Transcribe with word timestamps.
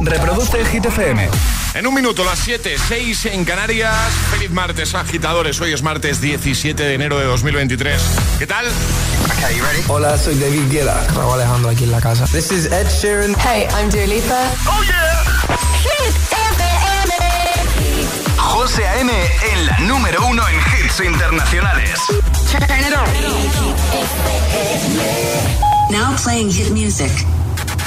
Reproduce 0.00 0.64
Hit 0.66 0.84
FM. 0.86 1.28
En 1.74 1.86
un 1.86 1.94
minuto, 1.94 2.24
las 2.24 2.38
7, 2.40 2.76
6 2.88 3.26
en 3.26 3.44
Canarias. 3.44 3.94
Feliz 4.30 4.50
martes, 4.50 4.94
agitadores. 4.94 5.60
Hoy 5.60 5.72
es 5.72 5.82
martes 5.82 6.20
17 6.20 6.82
de 6.82 6.94
enero 6.94 7.18
de 7.18 7.24
2023. 7.26 8.00
¿Qué 8.38 8.46
tal? 8.46 8.66
Okay, 8.66 9.56
you 9.56 9.64
ready? 9.64 9.82
Hola, 9.88 10.16
soy 10.18 10.34
David 10.38 10.70
Guetta. 10.70 11.04
Raúl 11.14 11.34
Alejandro 11.34 11.70
aquí 11.70 11.84
en 11.84 11.92
la 11.92 12.00
casa. 12.00 12.24
This 12.26 12.50
is 12.52 12.66
Ed 12.66 12.86
Sheeran. 12.88 13.34
Hey, 13.38 13.66
I'm 13.78 13.88
Dua 13.90 14.06
Lipa. 14.06 14.50
¡Oh, 14.66 14.82
yeah! 14.82 15.22
Hit 15.82 16.14
FM. 16.32 17.14
José 18.36 18.86
A.M. 18.86 19.12
en 19.52 19.66
la 19.66 19.78
número 19.80 20.26
uno 20.26 20.42
en 20.48 20.56
hits 20.56 21.00
internacionales. 21.00 21.98
Turn 22.50 22.62
it 22.62 22.94
on. 22.94 23.06
Now 25.90 26.14
playing 26.22 26.50
hit 26.50 26.70
music. 26.72 27.10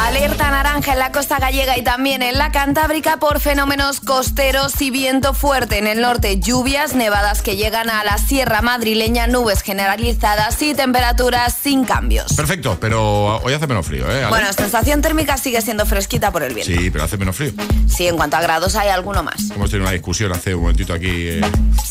Alerta 0.00 0.50
naranja 0.50 0.92
en 0.92 0.98
la 1.00 1.10
costa 1.12 1.38
gallega 1.38 1.76
y 1.76 1.82
también 1.82 2.22
en 2.22 2.38
la 2.38 2.52
Cantábrica 2.52 3.18
por 3.18 3.40
fenómenos 3.40 4.00
costeros 4.00 4.80
y 4.80 4.90
viento 4.90 5.34
fuerte. 5.34 5.78
En 5.78 5.86
el 5.86 6.00
norte, 6.00 6.38
lluvias, 6.38 6.94
nevadas 6.94 7.42
que 7.42 7.56
llegan 7.56 7.90
a 7.90 8.04
la 8.04 8.16
sierra 8.16 8.62
madrileña, 8.62 9.26
nubes 9.26 9.60
generalizadas 9.62 10.62
y 10.62 10.72
temperaturas 10.74 11.54
sin 11.60 11.84
cambios. 11.84 12.32
Perfecto, 12.34 12.78
pero 12.80 13.38
hoy 13.38 13.52
hace 13.52 13.66
menos 13.66 13.86
frío, 13.86 14.08
¿eh? 14.10 14.18
Ale? 14.20 14.28
Bueno, 14.28 14.52
sensación 14.52 15.02
térmica 15.02 15.36
sigue 15.36 15.60
siendo 15.60 15.84
fresquita 15.84 16.30
por 16.30 16.42
el 16.44 16.54
viento. 16.54 16.72
Sí, 16.72 16.90
pero 16.90 17.04
hace 17.04 17.16
menos 17.18 17.34
frío. 17.36 17.52
Sí, 17.88 18.06
en 18.06 18.16
cuanto 18.16 18.36
a 18.36 18.40
grados 18.40 18.76
hay 18.76 18.88
alguno 18.90 19.22
más. 19.24 19.50
Hemos 19.50 19.68
tenido 19.70 19.86
una 19.86 19.92
discusión 19.92 20.32
hace 20.32 20.54
un 20.54 20.62
momentito 20.62 20.94
aquí 20.94 21.10
eh, 21.10 21.40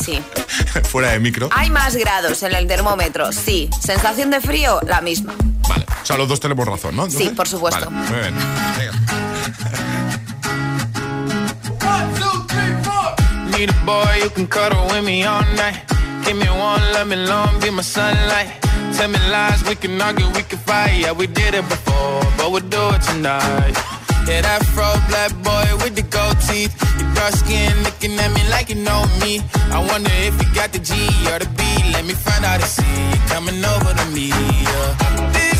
Sí. 0.02 0.20
fuera 0.84 1.10
de 1.10 1.20
micro. 1.20 1.50
Hay 1.52 1.68
más 1.70 1.94
grados 1.94 2.42
en 2.42 2.54
el 2.54 2.66
termómetro, 2.66 3.32
sí. 3.32 3.68
Sensación 3.80 4.30
de 4.30 4.40
frío, 4.40 4.80
la 4.86 5.02
misma. 5.02 5.34
Vale, 5.68 5.84
sea, 6.08 6.16
los 6.16 6.28
dos 6.28 6.40
tenemos 6.40 6.66
razón, 6.66 6.96
¿no? 6.96 7.10
Sí, 7.10 7.28
por 7.36 7.46
supuesto. 7.46 7.90
Vale, 7.90 8.06
muy 8.08 8.18
bien. 8.18 8.34
Need 13.50 13.70
a 13.70 13.84
boy 13.84 14.20
who 14.22 14.30
can 14.30 14.46
cuddle 14.46 14.86
with 14.90 15.04
me 15.04 15.24
all 15.24 15.44
night. 15.56 15.76
Give 16.24 16.36
me 16.36 16.48
one, 16.48 16.80
let 16.92 17.06
me 17.06 17.16
long, 17.16 17.60
be 17.60 17.70
my 17.70 17.82
sunlight. 17.82 18.48
Tell 18.96 19.08
me 19.08 19.18
lies, 19.30 19.62
we 19.68 19.76
can 19.76 20.00
argue, 20.00 20.26
we 20.28 20.42
can 20.44 20.58
fight. 20.60 20.98
Yeah, 20.98 21.12
we 21.12 21.26
did 21.26 21.54
it 21.54 21.68
before, 21.68 22.22
but 22.38 22.52
we'll 22.52 22.68
do 22.68 22.88
it 22.94 23.02
tonight. 23.02 23.74
Yeah, 24.26 24.42
that 24.42 24.64
fro 24.72 24.88
black 25.08 25.32
boy 25.42 25.84
with 25.84 25.94
the 25.94 26.02
gold 26.02 26.40
teeth. 26.48 26.72
Your 26.98 27.12
dark 27.14 27.34
skin 27.34 27.72
looking 27.82 28.18
at 28.18 28.30
me 28.32 28.42
like 28.50 28.70
you 28.70 28.76
know 28.76 29.04
me. 29.20 29.42
I 29.72 29.84
wonder 29.84 30.10
if 30.24 30.40
you 30.40 30.54
got 30.54 30.72
the 30.72 30.78
G 30.78 30.94
or 31.32 31.38
the 31.38 31.48
B. 31.56 31.64
Let 31.92 32.04
me 32.06 32.14
find 32.14 32.44
out 32.44 32.60
and 32.60 32.70
see 32.70 32.84
you 33.10 33.18
coming 33.28 33.62
over 33.62 33.92
to 33.92 34.04
me. 34.14 34.28
Yeah. 34.28 35.37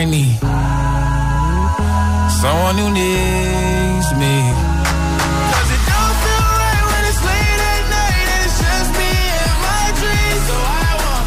I 0.00 0.04
need 0.04 0.38
someone 2.40 2.76
who 2.78 2.88
needs 2.90 4.08
me. 4.22 4.34
'Cause 5.50 5.70
it 5.76 5.82
don't 5.90 6.16
feel 6.22 6.46
right 6.62 6.84
when 6.90 7.02
it's 7.10 7.22
late 7.30 7.60
at 7.74 7.82
night 7.98 8.26
and 8.34 8.40
it's 8.46 8.58
just 8.66 8.90
me 9.00 9.10
and 9.42 9.56
my 9.68 9.84
dreams. 10.00 10.42
So 10.50 10.56
I 10.86 10.90
want 11.02 11.26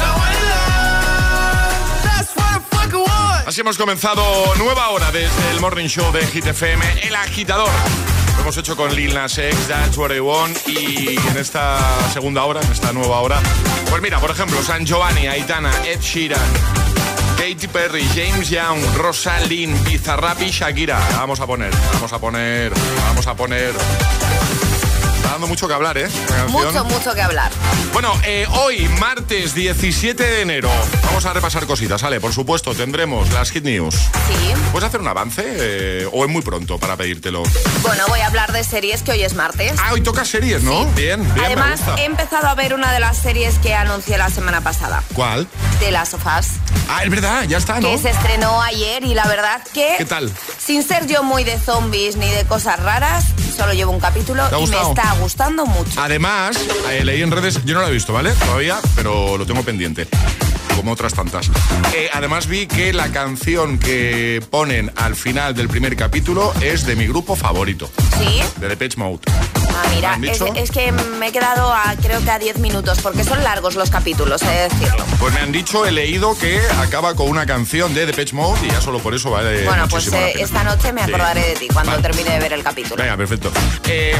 someone 0.00 0.32
to 0.36 0.42
love. 0.52 1.80
That's 2.04 2.30
what 2.36 2.50
I 2.56 2.60
fucking 2.76 3.04
want. 3.08 3.48
Así 3.48 3.60
hemos 3.62 3.78
comenzado 3.78 4.22
nueva 4.58 4.90
hora 4.90 5.10
desde 5.12 5.42
el 5.52 5.60
Morning 5.60 5.88
Show 5.88 6.12
de 6.12 6.26
Hit 6.26 6.46
FM, 6.46 6.84
El 7.08 7.14
Agitador. 7.14 7.70
Hemos 8.40 8.56
hecho 8.56 8.76
con 8.76 8.94
Lil 8.94 9.14
Nas 9.14 9.38
X, 9.38 9.68
That's 9.68 9.96
What 9.96 10.12
I 10.12 10.20
Want 10.20 10.56
y 10.66 11.16
en 11.28 11.36
esta 11.36 11.78
segunda 12.12 12.44
hora, 12.44 12.60
en 12.60 12.72
esta 12.72 12.92
nueva 12.92 13.20
hora, 13.20 13.40
pues 13.88 14.02
mira, 14.02 14.18
por 14.18 14.30
ejemplo, 14.30 14.62
San 14.62 14.84
Giovanni, 14.84 15.26
Aitana, 15.26 15.70
Ed 15.86 16.00
Sheeran, 16.00 16.40
Katy 17.36 17.68
Perry, 17.68 18.04
James 18.14 18.50
Young, 18.50 18.80
Rosalind, 18.96 19.84
Bizarrap 19.84 20.42
y 20.42 20.50
Shakira. 20.50 20.98
Vamos 21.16 21.40
a 21.40 21.46
poner, 21.46 21.70
vamos 21.92 22.12
a 22.12 22.18
poner, 22.18 22.72
vamos 23.06 23.26
a 23.26 23.34
poner. 23.34 23.72
Está 25.30 25.38
dando 25.38 25.46
mucho 25.46 25.68
que 25.68 25.74
hablar, 25.74 25.96
¿eh? 25.96 26.08
Mucho, 26.48 26.84
mucho 26.86 27.14
que 27.14 27.22
hablar. 27.22 27.52
Bueno, 27.92 28.12
eh, 28.24 28.48
hoy, 28.50 28.88
martes 28.98 29.54
17 29.54 30.20
de 30.20 30.40
enero, 30.42 30.68
vamos 31.04 31.24
a 31.24 31.32
repasar 31.32 31.66
cositas, 31.66 32.02
¿vale? 32.02 32.20
Por 32.20 32.32
supuesto, 32.34 32.74
tendremos 32.74 33.30
las 33.30 33.52
Hit 33.52 33.62
News. 33.62 33.94
Sí. 33.94 34.52
¿Puedes 34.72 34.88
hacer 34.88 35.00
un 35.00 35.06
avance 35.06 35.44
eh, 35.46 36.08
o 36.12 36.24
es 36.24 36.30
muy 36.32 36.42
pronto 36.42 36.78
para 36.78 36.96
pedírtelo? 36.96 37.44
Bueno, 37.82 38.06
voy 38.08 38.18
a 38.18 38.26
hablar 38.26 38.50
de 38.50 38.64
series 38.64 39.04
que 39.04 39.12
hoy 39.12 39.22
es 39.22 39.34
martes. 39.34 39.74
Ah, 39.80 39.92
hoy 39.92 40.00
toca 40.00 40.24
series, 40.24 40.64
¿no? 40.64 40.84
Bien, 40.96 41.22
bien, 41.34 41.46
Además, 41.46 41.80
he 41.96 42.06
empezado 42.06 42.48
a 42.48 42.56
ver 42.56 42.74
una 42.74 42.92
de 42.92 42.98
las 42.98 43.16
series 43.16 43.56
que 43.60 43.72
anuncié 43.72 44.18
la 44.18 44.30
semana 44.30 44.62
pasada, 44.62 45.04
¿Cuál? 45.14 45.46
de 45.78 45.92
las 45.92 46.08
sofás, 46.08 46.48
Ah, 46.88 47.04
es 47.04 47.10
verdad, 47.10 47.44
ya 47.44 47.58
está, 47.58 47.78
¿no? 47.78 47.88
que 47.88 47.98
se 47.98 48.10
estrenó 48.10 48.60
ayer 48.62 49.04
y 49.04 49.14
la 49.14 49.24
verdad 49.28 49.62
que, 49.72 49.94
¿Qué 49.96 50.04
tal? 50.04 50.32
sin 50.58 50.82
ser 50.82 51.06
yo 51.06 51.22
muy 51.22 51.44
de 51.44 51.56
zombies 51.56 52.16
ni 52.16 52.28
de 52.28 52.44
cosas 52.46 52.80
raras, 52.80 53.26
solo 53.50 53.72
llevo 53.72 53.92
un 53.92 54.00
capítulo 54.00 54.46
¿Te 54.48 54.54
ha 54.54 54.60
y 54.60 54.66
me 54.66 54.80
está 54.80 55.14
gustando 55.20 55.66
mucho. 55.66 56.00
Además, 56.00 56.56
eh, 56.90 57.04
leí 57.04 57.22
en 57.22 57.30
redes, 57.30 57.64
yo 57.64 57.74
no 57.74 57.80
lo 57.80 57.88
he 57.88 57.92
visto, 57.92 58.12
¿vale? 58.12 58.32
Todavía, 58.32 58.78
pero 58.96 59.36
lo 59.36 59.46
tengo 59.46 59.62
pendiente. 59.62 60.06
Como 60.76 60.92
otras 60.92 61.12
tantas. 61.12 61.50
Eh, 61.94 62.08
además 62.12 62.46
vi 62.46 62.66
que 62.66 62.92
la 62.92 63.08
canción 63.12 63.78
que 63.78 64.42
ponen 64.50 64.90
al 64.96 65.14
final 65.14 65.54
del 65.54 65.68
primer 65.68 65.94
capítulo 65.94 66.54
es 66.62 66.86
de 66.86 66.96
mi 66.96 67.06
grupo 67.06 67.36
favorito, 67.36 67.90
¿Sí? 68.18 68.40
de 68.58 68.68
Depeche 68.68 68.96
Mode. 68.96 69.20
Ah, 69.74 69.84
mira, 69.94 70.18
¿Me 70.18 70.30
han 70.30 70.56
es, 70.56 70.70
que 70.70 70.92
me 70.92 71.28
he 71.28 71.32
quedado 71.32 71.72
a, 71.72 71.94
creo 72.02 72.22
que 72.22 72.30
a 72.30 72.38
10 72.38 72.58
minutos, 72.58 72.98
porque 73.02 73.24
son 73.24 73.42
largos 73.44 73.74
los 73.76 73.90
capítulos, 73.90 74.42
he 74.42 74.46
de 74.46 74.68
decirlo. 74.68 75.04
Pues 75.18 75.32
me 75.34 75.40
han 75.40 75.52
dicho, 75.52 75.86
he 75.86 75.92
leído 75.92 76.36
que 76.36 76.60
acaba 76.80 77.14
con 77.14 77.28
una 77.28 77.46
canción 77.46 77.94
de 77.94 78.06
Depeche 78.06 78.34
Mode 78.34 78.60
y 78.66 78.70
ya 78.70 78.80
solo 78.80 78.98
por 78.98 79.14
eso 79.14 79.30
vale 79.30 79.64
bueno, 79.64 79.86
pues 79.88 80.12
eh, 80.12 80.34
esta 80.38 80.64
noche 80.64 80.92
me 80.92 81.04
Sí. 81.04 81.08
acordaré 81.10 81.40
de 81.48 81.54
ti 81.56 81.68
cuando 81.72 81.92
Vale. 81.92 82.02
termine 82.02 82.30
de 82.30 82.38
ver 82.40 82.52
el 82.52 82.62
capítulo. 82.62 82.96
Venga, 83.02 83.16
perfecto. 83.16 83.50
Eh, 83.86 84.14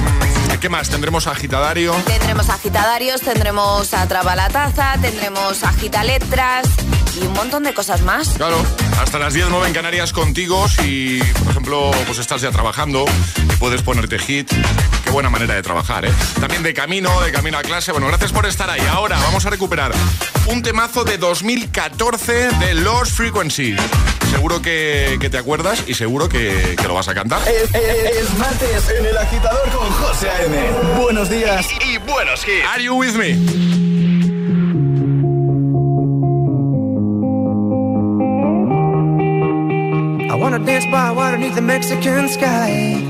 ¿Qué 0.61 0.69
más? 0.69 0.89
Tendremos 0.89 1.27
agitadario. 1.27 1.93
Tendremos 2.07 2.49
agitadarios, 2.49 3.21
tendremos 3.23 3.93
atrapa 3.95 4.37
la 4.37 4.49
taza, 4.49 4.95
tendremos 5.01 5.63
agitaletras, 5.63 6.67
y 7.21 7.27
un 7.27 7.33
montón 7.33 7.65
de 7.65 7.75
cosas 7.75 8.03
más. 8.03 8.29
Claro, 8.31 8.57
hasta 9.03 9.19
las 9.19 9.35
10, 9.35 9.47
9 9.51 9.69
en 9.69 9.75
Canarias 9.75 10.13
contigo. 10.13 10.69
Si, 10.69 11.21
por 11.43 11.51
ejemplo, 11.51 11.91
pues 12.07 12.19
estás 12.19 12.41
ya 12.43 12.51
trabajando 12.51 13.05
y 13.37 13.57
puedes 13.57 13.83
ponerte 13.83 14.19
hit. 14.19 14.51
Qué 15.05 15.11
buena 15.11 15.29
manera 15.31 15.40
de 15.47 15.63
trabajar, 15.63 16.05
¿eh? 16.05 16.13
También 16.39 16.63
de 16.63 16.75
camino, 16.75 17.21
de 17.21 17.33
camino 17.33 17.59
a 17.59 17.63
clase. 17.63 17.93
Bueno, 17.93 18.09
gracias 18.09 18.33
por 18.33 18.47
estar 18.47 18.69
ahí. 18.69 18.83
Ahora 18.91 19.19
vamos 19.21 19.47
a 19.47 19.51
recuperar 19.51 19.93
un 20.47 20.63
temazo 20.63 21.05
de 21.05 21.19
2014 21.19 22.51
de 22.59 22.75
Lost 22.75 23.13
Frequency. 23.13 23.77
Seguro 24.31 24.61
que, 24.61 25.19
te 25.31 25.39
acuerdas 25.39 25.85
y 25.87 25.95
seguro 25.95 26.29
que, 26.29 26.77
lo 26.87 26.95
vas 26.95 27.09
a 27.09 27.15
cantar. 27.15 27.41
Es, 27.49 28.39
martes 28.39 28.91
en 28.99 29.07
el 29.07 29.17
agitador 29.17 29.69
con 29.71 29.91
José 29.91 30.31
A.M. 30.31 30.71
Buenos 31.01 31.31
días 31.31 31.67
y, 31.81 31.95
y 31.95 31.99
buenos 31.99 32.47
hits. 32.47 32.67
Are 32.73 32.83
you 32.83 32.95
with 32.95 33.15
me? 33.15 34.01
wanna 40.41 40.65
dance 40.65 40.87
by 40.87 41.11
water 41.13 41.37
beneath 41.37 41.55
the 41.55 41.61
Mexican 41.61 42.29
sky. 42.29 43.10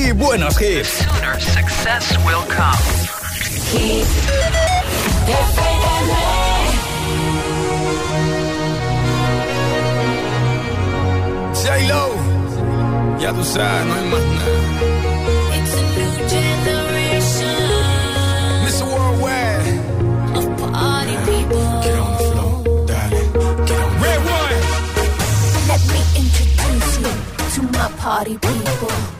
Y 0.00 0.12
buenos 0.12 0.60
hits. 0.60 0.98
The 0.98 1.04
sooner 1.04 1.40
success 1.40 2.16
will 2.24 2.44
come. 2.48 3.00
J-Lo 11.62 12.30
Ya 13.20 13.32
tú 13.32 13.44
sabes, 13.44 13.86
no 13.86 13.94
hay 13.94 14.04
más 14.10 14.20
nada. 14.20 14.50
It's 15.56 15.74
a 15.74 15.82
new 15.96 16.12
generation. 16.34 17.58
Mr. 18.64 18.84
Worldwide. 18.92 19.70
Of 20.36 20.46
party 20.72 21.16
people. 21.28 21.64
Get 21.84 21.96
on 21.98 22.10
the 22.12 22.22
floor, 22.30 22.54
darling. 22.86 23.30
Get 23.66 23.80
on 23.86 23.92
Red 24.02 24.20
one. 24.38 24.58
Let 25.68 25.82
me 25.92 26.00
introduce 26.22 26.92
you 26.98 27.12
to 27.54 27.78
my 27.78 27.88
party 27.98 28.34
people 28.38 29.19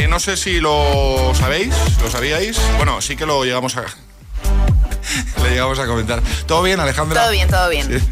eh, 0.00 0.08
no 0.08 0.18
sé 0.18 0.36
si 0.36 0.60
lo 0.60 1.32
sabéis, 1.34 1.74
lo 2.02 2.10
sabíais. 2.10 2.58
Bueno, 2.76 3.00
sí 3.00 3.16
que 3.16 3.26
lo 3.26 3.44
llegamos 3.44 3.76
a. 3.76 3.84
Le 5.42 5.50
llegamos 5.50 5.78
a 5.78 5.86
comentar. 5.86 6.22
¿Todo 6.46 6.62
bien, 6.62 6.80
Alejandra? 6.80 7.20
Todo 7.22 7.32
bien, 7.32 7.48
todo 7.48 7.68
bien. 7.68 7.86
Sí. 7.86 8.06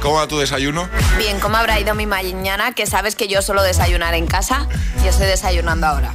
¿Cómo 0.00 0.16
va 0.16 0.28
tu 0.28 0.38
desayuno? 0.38 0.88
Bien, 1.16 1.40
¿cómo 1.40 1.56
habrá 1.56 1.80
ido 1.80 1.94
mi 1.94 2.06
mañana? 2.06 2.72
Que 2.72 2.86
sabes 2.86 3.16
que 3.16 3.28
yo 3.28 3.40
suelo 3.42 3.62
desayunar 3.62 4.14
en 4.14 4.26
casa 4.26 4.68
y 5.02 5.08
estoy 5.08 5.26
desayunando 5.26 5.86
ahora. 5.86 6.12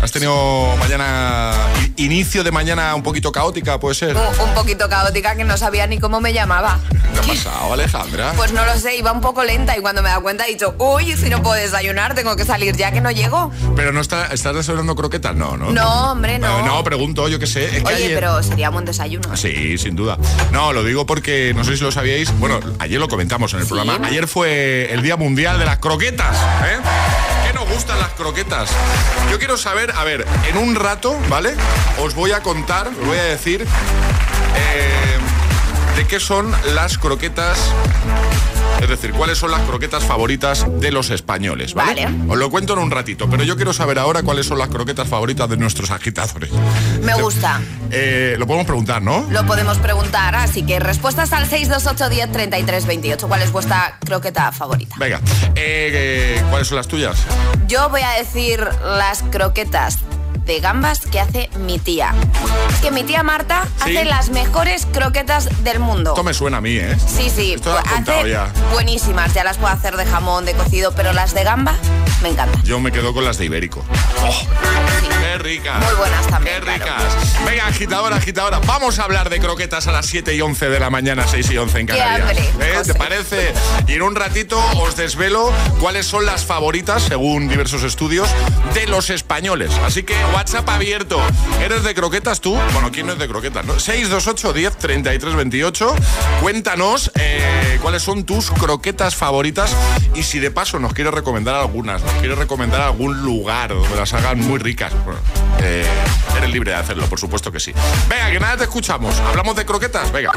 ¿Has 0.00 0.10
tenido 0.10 0.76
mañana. 0.78 1.52
inicio 1.96 2.42
de 2.42 2.50
mañana 2.50 2.94
un 2.96 3.04
poquito 3.04 3.30
caótica, 3.30 3.78
puede 3.78 3.94
ser? 3.94 4.16
Un, 4.16 4.48
un 4.48 4.54
poquito 4.54 4.88
caótica 4.88 5.36
que 5.36 5.44
no 5.44 5.56
sabía 5.56 5.86
ni 5.86 6.00
cómo 6.00 6.20
me 6.20 6.32
llamaba. 6.32 6.80
¿Qué 7.12 7.20
ha 7.20 7.22
pasado, 7.22 7.72
Alejandra? 7.74 8.32
Pues 8.36 8.52
no 8.52 8.64
lo 8.64 8.76
sé, 8.78 8.96
iba 8.96 9.12
un 9.12 9.20
poco 9.20 9.44
lenta 9.44 9.76
y 9.76 9.80
cuando 9.80 10.02
me 10.02 10.08
da 10.08 10.20
cuenta 10.20 10.46
he 10.46 10.50
dicho, 10.52 10.74
uy, 10.78 11.16
si 11.16 11.28
no 11.30 11.42
puedo 11.42 11.54
desayunar, 11.56 12.14
tengo 12.14 12.34
que 12.36 12.44
salir 12.44 12.76
ya 12.76 12.90
que 12.92 13.00
no 13.00 13.10
llego. 13.10 13.50
¿Pero 13.76 13.92
no 13.92 14.00
está, 14.00 14.26
estás 14.32 14.54
desayunando 14.54 14.94
croquetas? 14.96 15.34
No, 15.34 15.56
no. 15.56 15.70
No, 15.70 16.12
hombre, 16.12 16.38
no. 16.38 16.58
Eh, 16.58 16.62
no, 16.64 16.82
pregunto, 16.84 17.28
yo 17.28 17.38
qué 17.38 17.46
sé. 17.46 17.64
Es 17.76 17.82
que 17.82 17.88
Oye, 17.94 18.04
ayer- 18.04 18.14
pero 18.14 18.42
sería 18.42 18.70
buen 18.70 18.84
desayuno. 18.84 19.36
Sí, 19.36 19.76
sin 19.78 19.94
duda. 19.96 20.18
No, 20.52 20.72
lo 20.72 20.82
digo 20.84 21.06
porque 21.06 21.52
no 21.54 21.64
sé 21.64 21.76
si 21.76 21.82
lo 21.82 21.92
sabíais. 21.92 22.32
Bueno, 22.38 22.60
ayer 22.78 22.98
lo 22.98 23.08
comentamos 23.08 23.52
en 23.54 23.60
el 23.60 23.66
Sí. 23.66 23.72
programa. 23.74 24.06
Ayer 24.06 24.26
fue 24.26 24.92
el 24.92 25.02
Día 25.02 25.16
Mundial 25.16 25.58
de 25.58 25.64
las 25.66 25.78
Croquetas. 25.78 26.36
¿eh? 26.64 26.78
¿Qué 27.46 27.52
nos 27.52 27.68
gustan 27.68 27.98
las 27.98 28.10
croquetas? 28.12 28.70
Yo 29.30 29.38
quiero 29.38 29.56
saber, 29.56 29.92
a 29.96 30.04
ver, 30.04 30.26
en 30.48 30.56
un 30.56 30.74
rato, 30.74 31.16
¿vale? 31.28 31.54
Os 32.00 32.14
voy 32.14 32.32
a 32.32 32.40
contar, 32.40 32.88
os 32.88 33.06
voy 33.06 33.18
a 33.18 33.22
decir 33.24 33.62
eh, 34.56 35.18
de 35.96 36.06
qué 36.06 36.20
son 36.20 36.52
las 36.74 36.98
croquetas. 36.98 37.58
Es 38.80 38.88
decir, 38.88 39.12
cuáles 39.12 39.38
son 39.38 39.50
las 39.50 39.60
croquetas 39.62 40.02
favoritas 40.04 40.66
de 40.80 40.90
los 40.90 41.10
españoles, 41.10 41.74
¿vale? 41.74 42.06
Vale. 42.06 42.16
Os 42.28 42.36
lo 42.36 42.50
cuento 42.50 42.72
en 42.72 42.80
un 42.80 42.90
ratito, 42.90 43.28
pero 43.30 43.44
yo 43.44 43.56
quiero 43.56 43.72
saber 43.72 43.98
ahora 43.98 44.22
cuáles 44.22 44.46
son 44.46 44.58
las 44.58 44.68
croquetas 44.68 45.06
favoritas 45.06 45.48
de 45.48 45.56
nuestros 45.56 45.90
agitadores. 45.90 46.50
Me 47.02 47.14
gusta. 47.14 47.60
Eh, 47.90 48.34
lo 48.38 48.46
podemos 48.46 48.66
preguntar, 48.66 49.00
¿no? 49.02 49.26
Lo 49.30 49.46
podemos 49.46 49.78
preguntar, 49.78 50.34
así 50.34 50.64
que 50.64 50.80
respuestas 50.80 51.32
al 51.32 51.46
628 51.46 52.08
10 52.08 52.32
33 52.32 52.86
28. 52.86 53.28
¿Cuál 53.28 53.42
es 53.42 53.52
vuestra 53.52 53.98
croqueta 54.04 54.50
favorita? 54.50 54.96
Venga, 54.98 55.20
eh, 55.54 55.90
eh, 56.36 56.42
¿cuáles 56.50 56.66
son 56.66 56.76
las 56.76 56.88
tuyas? 56.88 57.18
Yo 57.68 57.88
voy 57.88 58.02
a 58.02 58.10
decir 58.12 58.66
las 58.84 59.22
croquetas 59.30 59.98
de 60.44 60.60
gambas 60.60 61.00
que 61.00 61.20
hace 61.20 61.50
mi 61.58 61.78
tía. 61.78 62.14
Es 62.74 62.80
que 62.80 62.90
mi 62.90 63.04
tía 63.04 63.22
Marta 63.22 63.66
¿Sí? 63.84 63.96
hace 63.96 64.04
las 64.04 64.30
mejores 64.30 64.86
croquetas 64.92 65.48
del 65.64 65.78
mundo. 65.78 66.10
Esto 66.10 66.24
me 66.24 66.34
suena 66.34 66.58
a 66.58 66.60
mí, 66.60 66.76
¿eh? 66.76 66.96
Sí, 67.06 67.30
sí, 67.34 67.52
Esto 67.54 67.76
hace 67.76 67.88
contado 67.88 68.26
ya. 68.26 68.52
buenísimas. 68.72 69.32
Ya 69.34 69.44
las 69.44 69.58
puedo 69.58 69.72
hacer 69.72 69.96
de 69.96 70.06
jamón, 70.06 70.44
de 70.44 70.54
cocido, 70.54 70.92
pero 70.94 71.12
las 71.12 71.34
de 71.34 71.44
gamba 71.44 71.74
me 72.22 72.30
encantan. 72.30 72.62
Yo 72.64 72.80
me 72.80 72.90
quedo 72.92 73.12
con 73.14 73.24
las 73.24 73.38
de 73.38 73.44
Ibérico. 73.46 73.84
¡Oh! 74.20 74.30
Sí. 74.32 74.46
¡Qué 75.20 75.38
ricas! 75.38 75.78
Muy 75.84 75.94
buenas 75.94 76.26
también, 76.26 76.56
¡Qué 76.60 76.78
claro. 76.80 77.04
ricas! 77.04 77.44
Venga, 77.46 77.66
agitadora, 77.68 78.16
agitadora. 78.16 78.60
Vamos 78.66 78.98
a 78.98 79.04
hablar 79.04 79.30
de 79.30 79.40
croquetas 79.40 79.86
a 79.86 79.92
las 79.92 80.06
7 80.06 80.34
y 80.34 80.40
11 80.40 80.68
de 80.68 80.80
la 80.80 80.90
mañana, 80.90 81.24
6 81.26 81.50
y 81.50 81.58
11 81.58 81.80
en 81.80 81.86
Qué 81.86 81.96
Canarias. 81.96 82.28
hambre, 82.30 82.50
¿Eh? 82.78 82.82
¿Te 82.84 82.94
parece? 82.94 83.52
Y 83.86 83.92
en 83.94 84.02
un 84.02 84.14
ratito 84.14 84.60
os 84.80 84.96
desvelo 84.96 85.52
cuáles 85.80 86.06
son 86.06 86.26
las 86.26 86.44
favoritas, 86.44 87.02
según 87.04 87.48
diversos 87.48 87.82
estudios, 87.84 88.28
de 88.74 88.86
los 88.88 89.10
españoles. 89.10 89.70
Así 89.84 90.02
que 90.02 90.14
WhatsApp 90.32 90.68
abierto. 90.68 91.20
¿Eres 91.62 91.84
de 91.84 91.94
croquetas 91.94 92.40
tú? 92.40 92.54
Bueno, 92.72 92.90
¿quién 92.92 93.08
es 93.10 93.18
de 93.18 93.28
croquetas? 93.28 93.64
No? 93.64 93.78
628 93.78 94.52
10 94.52 94.76
33 94.78 95.34
28. 95.34 95.94
Cuéntanos 96.40 97.10
eh, 97.18 97.78
cuáles 97.82 98.02
son 98.02 98.24
tus 98.24 98.50
croquetas 98.50 99.14
favoritas 99.14 99.74
y 100.14 100.22
si 100.22 100.38
de 100.40 100.50
paso 100.50 100.78
nos 100.78 100.92
quieres 100.94 101.12
recomendar 101.14 101.54
algunas, 101.54 102.02
nos 102.02 102.12
quieres 102.14 102.38
recomendar 102.38 102.80
algún 102.80 103.22
lugar 103.22 103.70
donde 103.70 103.94
las 103.96 104.12
hagan 104.14 104.38
muy 104.40 104.58
ricas. 104.58 104.92
Eh, 105.62 105.84
eres 106.36 106.50
libre 106.50 106.72
de 106.72 106.76
hacerlo, 106.78 107.06
por 107.06 107.20
supuesto 107.20 107.52
que 107.52 107.60
sí. 107.60 107.72
Venga, 108.08 108.30
que 108.30 108.40
nada 108.40 108.56
te 108.56 108.64
escuchamos. 108.64 109.18
¿Hablamos 109.20 109.54
de 109.56 109.64
croquetas? 109.64 110.10
Venga. 110.12 110.32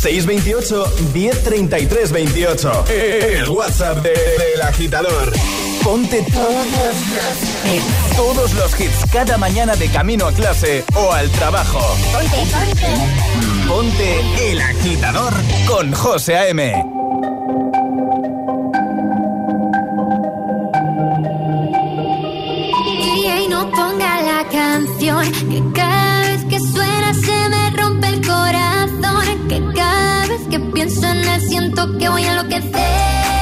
628 0.00 0.94
1033 1.12 2.12
28. 2.12 2.84
El 2.88 3.48
WhatsApp 3.48 3.98
de- 3.98 4.10
del 4.10 4.62
agitador. 4.62 5.32
Ponte 5.82 6.22
todos 6.32 6.66
los 6.66 7.74
hits. 7.74 8.16
Todos 8.16 8.54
los 8.54 8.80
hits 8.80 9.04
cada 9.10 9.38
mañana 9.38 9.74
de 9.76 9.88
camino 9.88 10.26
a 10.26 10.32
clase 10.32 10.84
o 10.94 11.12
al 11.12 11.30
trabajo. 11.30 11.80
Ponte 13.66 14.50
el 14.50 14.60
agitador 14.60 15.32
con 15.66 15.92
José 15.92 16.36
A.M. 16.36 16.84
DJ 23.02 23.48
no 23.48 23.70
ponga 23.70 24.22
la 24.22 24.48
canción 24.50 25.32
que 25.50 25.62
cada 25.74 26.20
vez 26.28 26.44
que 26.44 26.60
suena 26.60 27.14
se 27.14 27.48
me 27.48 27.70
rompe 27.70 28.06
el 28.08 28.26
corazón 28.26 29.48
que 29.48 29.62
cada 29.74 30.26
vez 30.26 30.40
que 30.50 30.60
pienso 30.60 31.06
en 31.06 31.18
él 31.18 31.40
siento 31.40 31.98
que 31.98 32.08
voy 32.08 32.24
a 32.24 32.32
enloquecer 32.32 33.39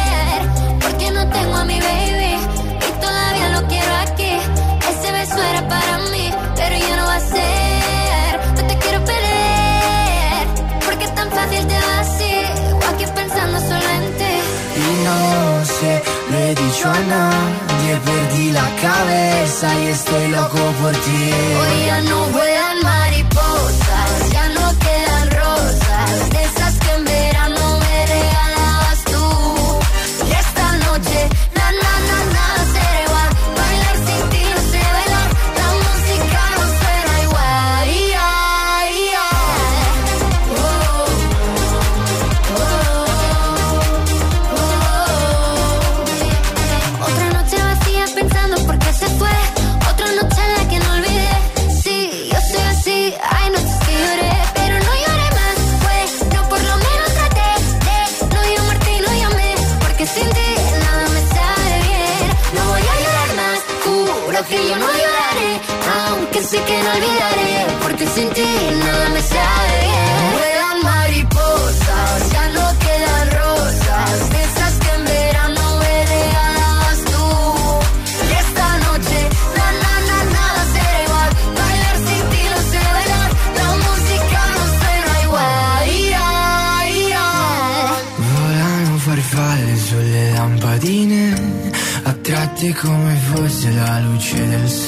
dicho 16.79 16.91
a 16.91 17.01
nadie, 17.01 17.97
perdí 18.05 18.51
la 18.53 18.69
cabeza 18.81 19.69
y 19.81 19.87
estoy 19.89 20.29
loco 20.29 20.59
por 20.81 20.93
ti. 20.93 21.31
Hoy 21.59 21.87
ya 21.87 22.01
no 22.03 22.27
vuelan 22.27 22.58
mariposas, 22.58 22.58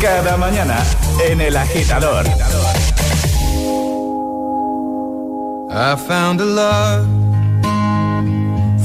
Cada 0.00 0.36
mañana 0.36 0.76
en 1.28 1.40
El 1.40 1.56
Agitador. 1.56 2.24
I 5.70 5.96
found 5.96 6.40
a 6.40 6.44
love 6.44 7.06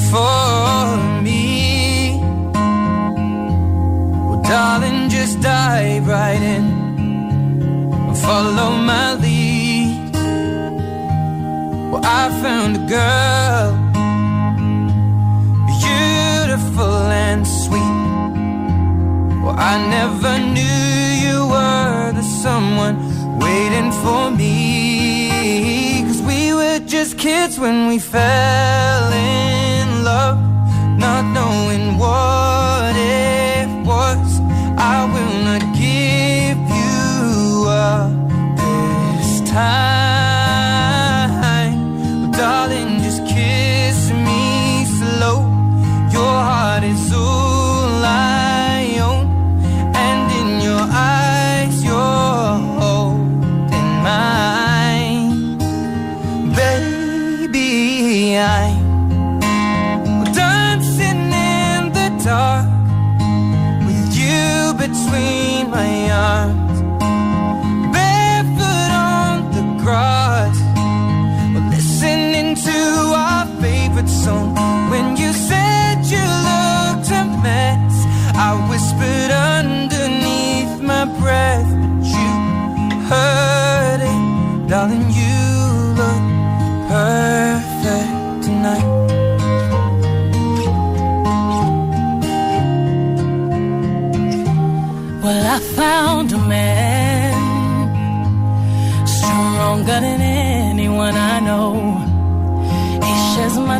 for 0.10 0.98
me. 1.22 2.20
Well, 4.28 4.42
darling, 4.42 5.10
just 5.10 5.40
dive 5.42 6.08
right 6.08 6.42
in 6.42 6.66
and 8.08 8.18
follow 8.18 8.72
my 8.72 9.14
lead. 9.16 10.14
Well, 11.92 12.04
I 12.04 12.30
found 12.42 12.78
a 12.78 12.86
girl, 12.98 13.72
beautiful 15.68 17.12
and 17.12 17.48
sweet. 17.48 17.83
I 19.56 19.78
never 19.88 20.40
knew 20.40 20.84
you 21.26 21.48
were 21.48 22.12
the 22.12 22.24
someone 22.24 22.98
waiting 23.40 23.92
for 23.92 24.32
me. 24.32 26.02
Cause 26.08 26.22
we 26.22 26.54
were 26.54 26.80
just 26.80 27.18
kids 27.18 27.60
when 27.60 27.88
we 27.88 28.00
fell 28.00 29.12
in 29.14 30.04
love, 30.04 30.40
not 30.98 31.24
knowing 31.38 31.98
what 31.98 32.96
it 32.96 33.68
was. 33.86 34.40
I 34.78 35.06
will 35.14 35.38
not 35.50 35.64
give 35.76 36.58
you 36.80 37.70
up 37.70 38.12
this 38.58 39.50
time. 39.50 39.93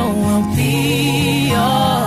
know 0.00 0.14
we'll 0.14 0.56
be 0.56 1.52
alright 1.52 1.99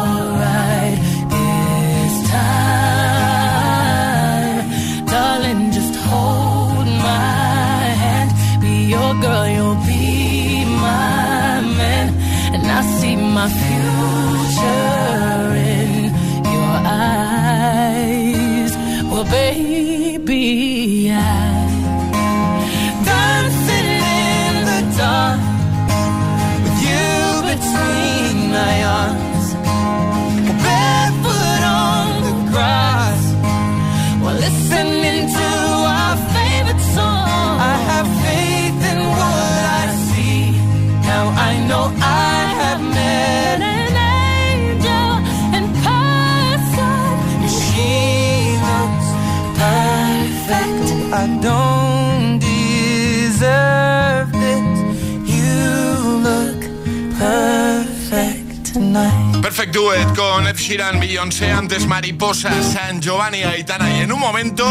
Con 60.15 60.47
Ed 60.47 60.55
Sheeran, 60.55 60.97
Beyoncé, 61.01 61.51
antes 61.51 61.85
Mariposa, 61.87 62.49
San 62.63 63.01
Giovanni, 63.01 63.43
Aitana. 63.43 63.91
Y 63.97 64.01
en 64.03 64.13
un 64.13 64.19
momento 64.19 64.65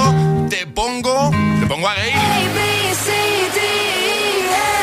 te 0.48 0.66
pongo, 0.66 1.30
te 1.60 1.66
pongo 1.66 1.86
a 1.86 1.94
Gail. 1.94 2.14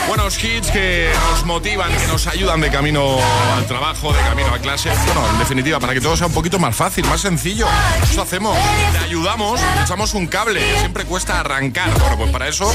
Buenos 0.08 0.44
hits 0.44 0.70
que 0.70 1.12
nos 1.32 1.46
motivan, 1.46 1.92
que 1.98 2.06
nos 2.06 2.28
ayudan 2.28 2.62
de 2.62 2.70
camino 2.70 3.18
al 3.56 3.65
trabajo, 3.65 4.13
de 4.13 4.20
camino 4.20 4.54
a 4.54 4.60
clase. 4.60 4.92
Bueno, 5.06 5.28
en 5.32 5.39
definitiva, 5.39 5.80
para 5.80 5.96
que 5.96 6.02
todo 6.02 6.15
sea 6.15 6.28
un 6.28 6.34
poquito 6.34 6.60
más 6.60 6.76
fácil, 6.76 7.06
más 7.06 7.22
sencillo. 7.22 7.65
Eso 8.04 8.22
hacemos. 8.22 8.56
Te 8.92 9.00
ayudamos, 9.00 9.60
echamos 9.84 10.13
un 10.13 10.28
cable. 10.28 10.62
Siempre 10.80 11.06
cuesta 11.06 11.39
arrancar. 11.39 11.89
Bueno, 12.00 12.18
pues 12.18 12.32
para 12.32 12.48
eso, 12.48 12.72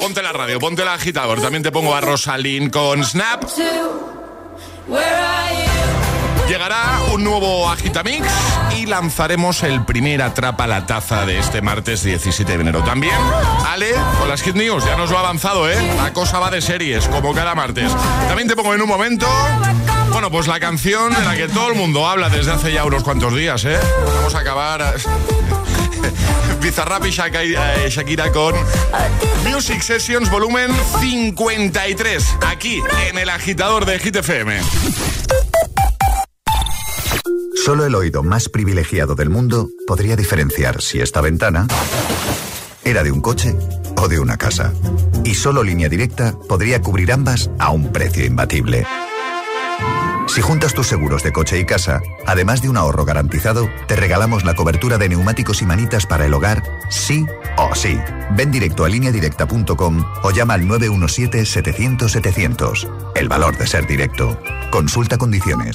ponte 0.00 0.22
la 0.22 0.32
radio, 0.32 0.58
ponte 0.58 0.82
el 0.82 0.88
agitador. 0.88 1.40
También 1.40 1.62
te 1.62 1.70
pongo 1.70 1.94
a 1.94 2.00
Rosalind 2.00 2.72
con 2.72 3.04
Snap. 3.04 3.44
Llegará 6.48 7.00
un 7.12 7.24
nuevo 7.24 7.68
Agitamix 7.68 8.26
y 8.76 8.86
lanzaremos 8.86 9.64
el 9.64 9.84
primer 9.84 10.22
Atrapa 10.22 10.66
la 10.66 10.86
Taza 10.86 11.26
de 11.26 11.38
este 11.38 11.60
martes 11.60 12.04
17 12.04 12.56
de 12.56 12.60
enero. 12.60 12.84
También, 12.84 13.16
Ale, 13.66 13.90
con 14.18 14.28
las 14.28 14.42
Hit 14.42 14.54
News, 14.54 14.84
ya 14.84 14.96
nos 14.96 15.10
lo 15.10 15.16
ha 15.16 15.20
avanzado, 15.20 15.68
¿eh? 15.68 15.76
La 15.96 16.12
cosa 16.12 16.38
va 16.38 16.50
de 16.50 16.60
series, 16.60 17.08
como 17.08 17.34
cada 17.34 17.56
martes. 17.56 17.90
También 18.28 18.46
te 18.46 18.54
pongo 18.54 18.74
en 18.74 18.80
un 18.80 18.88
momento, 18.88 19.26
bueno, 20.12 20.30
pues 20.30 20.46
la 20.46 20.60
canción 20.60 21.12
de 21.12 21.24
la 21.24 21.34
que 21.34 21.48
todo 21.48 21.68
el 21.68 21.74
mundo 21.74 22.06
habla 22.06 22.28
desde 22.28 22.52
hace 22.52 22.72
ya 22.72 22.84
unos 22.84 23.02
cuantos 23.02 23.34
días, 23.34 23.64
¿eh? 23.64 23.78
Vamos 24.14 24.34
a 24.34 24.38
acabar 24.38 24.94
Bizarrap 26.60 27.06
y 27.06 27.10
eh, 27.10 27.88
Shakira 27.90 28.30
con 28.30 28.54
Music 29.44 29.82
Sessions 29.82 30.30
volumen 30.30 30.70
53, 31.00 32.24
aquí 32.46 32.80
en 33.08 33.18
el 33.18 33.30
agitador 33.30 33.84
de 33.84 33.98
Hit 33.98 34.16
FM. 34.16 34.60
Solo 37.66 37.84
el 37.84 37.94
oído 37.96 38.22
más 38.22 38.48
privilegiado 38.48 39.16
del 39.16 39.28
mundo 39.28 39.70
podría 39.88 40.14
diferenciar 40.14 40.80
si 40.80 41.00
esta 41.00 41.20
ventana 41.20 41.66
era 42.84 43.02
de 43.02 43.10
un 43.10 43.20
coche 43.20 43.56
o 43.96 44.06
de 44.06 44.20
una 44.20 44.36
casa. 44.36 44.72
Y 45.24 45.34
solo 45.34 45.64
línea 45.64 45.88
directa 45.88 46.38
podría 46.48 46.80
cubrir 46.80 47.10
ambas 47.10 47.50
a 47.58 47.72
un 47.72 47.90
precio 47.90 48.24
imbatible. 48.24 48.86
Si 50.28 50.40
juntas 50.42 50.74
tus 50.74 50.86
seguros 50.86 51.24
de 51.24 51.32
coche 51.32 51.58
y 51.58 51.66
casa, 51.66 52.02
además 52.24 52.62
de 52.62 52.68
un 52.68 52.76
ahorro 52.76 53.04
garantizado, 53.04 53.68
te 53.88 53.96
regalamos 53.96 54.44
la 54.44 54.54
cobertura 54.54 54.96
de 54.96 55.08
neumáticos 55.08 55.60
y 55.60 55.66
manitas 55.66 56.06
para 56.06 56.24
el 56.24 56.34
hogar, 56.34 56.62
sí 56.88 57.26
o 57.56 57.74
sí. 57.74 57.98
Ven 58.36 58.52
directo 58.52 58.84
a 58.84 58.88
lineadirecta.com 58.88 60.04
o 60.22 60.30
llama 60.30 60.54
al 60.54 60.68
917-700-700. 60.68 63.12
El 63.16 63.28
valor 63.28 63.58
de 63.58 63.66
ser 63.66 63.88
directo. 63.88 64.40
Consulta 64.70 65.18
condiciones. 65.18 65.74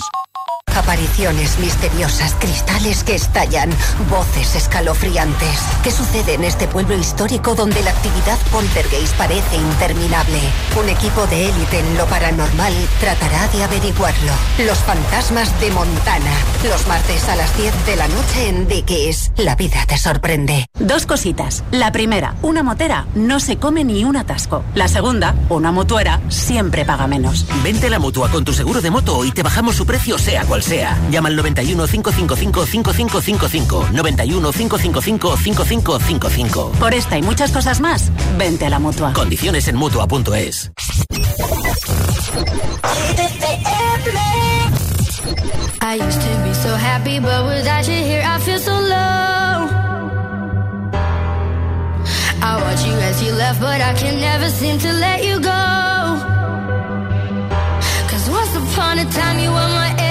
Apariciones 0.76 1.60
misteriosas, 1.60 2.34
cristales 2.40 3.04
que 3.04 3.16
estallan, 3.16 3.70
voces 4.10 4.56
escalofriantes. 4.56 5.60
¿Qué 5.84 5.92
sucede 5.92 6.36
en 6.36 6.46
este 6.46 6.68
pueblo 6.68 6.98
histórico 6.98 7.56
donde 7.56 7.84
la 7.84 7.92
actividad 7.92 8.40
poltergeist 8.52 9.14
parece 9.16 9.58
interminable? 9.58 10.40
Un 10.80 10.90
equipo 10.90 11.28
de 11.28 11.50
élite 11.50 11.80
en 11.80 11.98
lo 11.98 12.06
paranormal 12.06 12.74
tratará 13.00 13.48
de 13.50 13.64
averiguarlo. 13.64 14.32
Los 14.66 14.78
fantasmas 14.80 15.60
de 15.60 15.72
Montana. 15.72 16.32
Los 16.64 16.88
martes 16.88 17.28
a 17.28 17.36
las 17.36 17.56
10 17.58 17.86
de 17.86 17.96
la 17.98 18.08
noche 18.08 18.48
en 18.48 18.68
Dickies. 18.68 19.32
La 19.38 19.56
vida 19.56 19.86
te 19.88 19.98
sorprende. 19.98 20.68
Dos 20.80 21.06
cositas. 21.06 21.64
La 21.72 21.92
primera, 21.92 22.36
una 22.42 22.64
motera 22.64 23.08
no 23.14 23.40
se 23.40 23.58
come 23.58 23.84
ni 23.84 24.06
un 24.06 24.16
atasco. 24.16 24.64
La 24.76 24.88
segunda, 24.88 25.36
una 25.50 25.72
mutuera 25.72 26.22
siempre 26.30 26.86
paga 26.86 27.08
menos. 27.08 27.46
Vente 27.62 27.88
a 27.88 27.90
la 27.90 28.00
mutua 28.00 28.30
con 28.30 28.46
tu 28.46 28.54
seguro 28.54 28.82
de 28.82 28.90
moto 28.90 29.26
y 29.26 29.32
te 29.32 29.44
bajamos 29.44 29.76
su 29.76 29.86
precio 29.86 30.18
sea 30.18 30.46
cual 30.46 30.61
sea. 30.64 30.98
Llama 31.10 31.30
al 31.30 31.36
91 31.36 31.88
555 31.88 32.66
5555. 32.66 33.90
91 33.92 34.52
555 34.52 35.38
5555. 35.38 36.72
Por 36.80 36.94
esta 36.94 37.18
y 37.18 37.22
muchas 37.22 37.52
cosas 37.52 37.80
más, 37.80 38.12
vente 38.38 38.66
a 38.66 38.70
la 38.70 38.80
mutua. 38.80 39.14
Condiciones 39.14 39.68
en 39.68 39.76
mutua.es. 39.76 40.72
I 45.84 45.96
used 45.96 46.22
to 46.22 46.44
be 46.44 46.54
so 46.54 46.76
happy, 46.76 47.20
but 47.20 47.46
without 47.46 47.88
you 47.88 47.96
here, 47.96 48.24
I 48.24 48.40
feel 48.40 48.60
so 48.60 48.72
low. 48.72 49.68
I 52.44 52.62
watch 52.62 52.86
you 52.86 52.94
as 52.94 53.22
you 53.22 53.34
left, 53.34 53.60
but 53.60 53.82
I 53.82 53.94
can 53.94 54.20
never 54.20 54.50
seem 54.50 54.78
to 54.80 54.94
let 54.94 55.24
you 55.24 55.40
go. 55.40 55.62
Cause 58.10 58.30
once 58.30 58.56
upon 58.56 59.00
a 59.00 59.06
time, 59.06 59.40
you 59.40 59.50
were 59.50 59.70
my. 59.76 60.11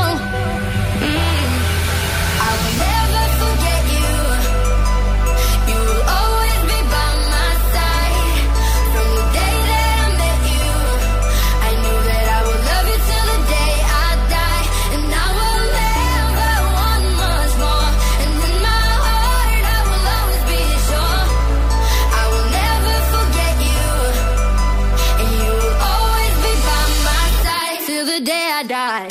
Die. 28.71 29.07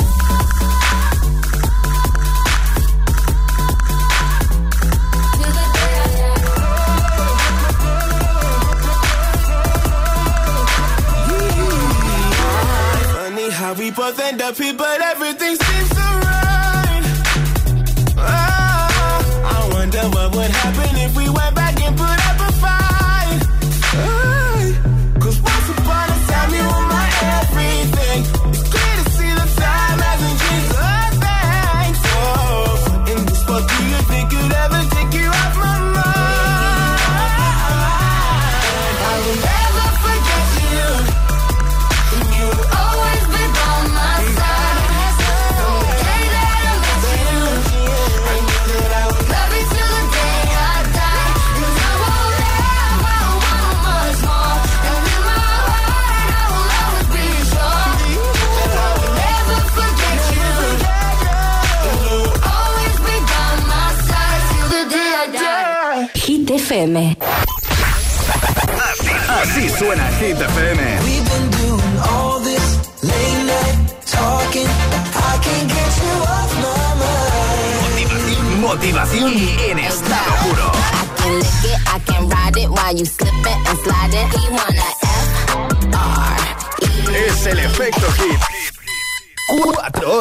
Funny 13.12 13.50
how 13.50 13.74
we 13.74 13.90
both 13.90 14.18
end 14.18 14.40
up 14.40 14.56
here, 14.56 14.72
but 14.72 15.02
everything 15.02 15.56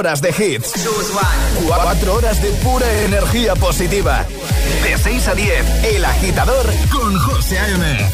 horas 0.09 0.21
de 0.21 0.29
hits. 0.29 0.73
Cuatro 1.67 2.15
horas 2.15 2.41
de 2.41 2.49
pura 2.63 2.85
energía 3.03 3.53
positiva. 3.55 4.25
De 4.83 4.97
6 4.97 5.27
a 5.27 5.35
10, 5.35 5.83
El 5.83 6.03
Agitador 6.03 6.65
con 6.91 7.15
José 7.19 7.59
A.M. 7.59 8.09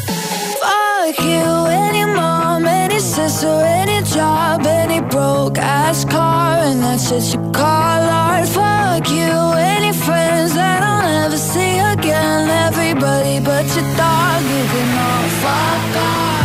Fuck 0.59 1.19
you, 1.23 1.65
any 1.67 2.05
mom, 2.05 2.65
any 2.65 2.99
sister, 2.99 3.63
any 3.63 4.01
job, 4.03 4.65
any 4.67 4.99
broke 4.99 5.57
ass 5.57 6.05
car, 6.05 6.63
and 6.63 6.83
that's 6.83 7.09
just 7.09 7.33
you 7.33 7.39
call 7.53 7.63
art. 7.63 8.47
Fuck 8.49 9.09
you, 9.09 9.53
any 9.57 9.93
friends 9.93 10.53
that 10.53 10.83
I'll 10.83 11.01
never 11.01 11.37
see 11.37 11.79
again. 11.79 12.49
Everybody 12.49 13.39
but 13.39 13.65
your 13.73 13.87
dog, 13.95 14.43
you 14.43 14.63
can 14.73 14.97
all 14.99 15.29
fuck 15.41 16.01
off. 16.01 16.44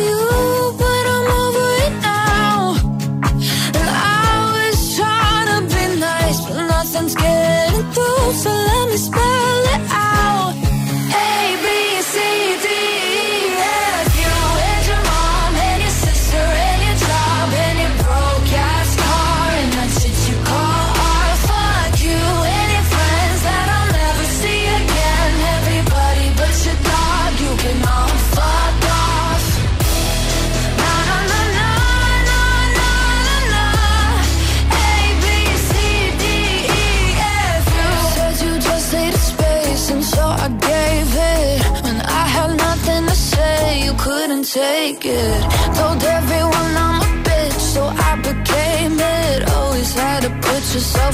just 50.71 50.93
so 50.93 51.10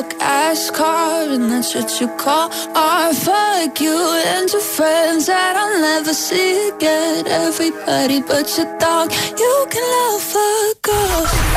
broke 0.00 0.20
that's 1.50 1.74
what 1.74 2.00
you 2.00 2.08
call 2.16 2.50
friends 4.60 5.26
that 5.26 5.56
I'll 5.56 5.80
never 5.80 6.14
see 6.14 6.70
again. 6.70 7.26
Everybody 7.26 8.22
but 8.22 8.46
you 9.38 9.66
can 9.70 9.84
love 9.96 10.22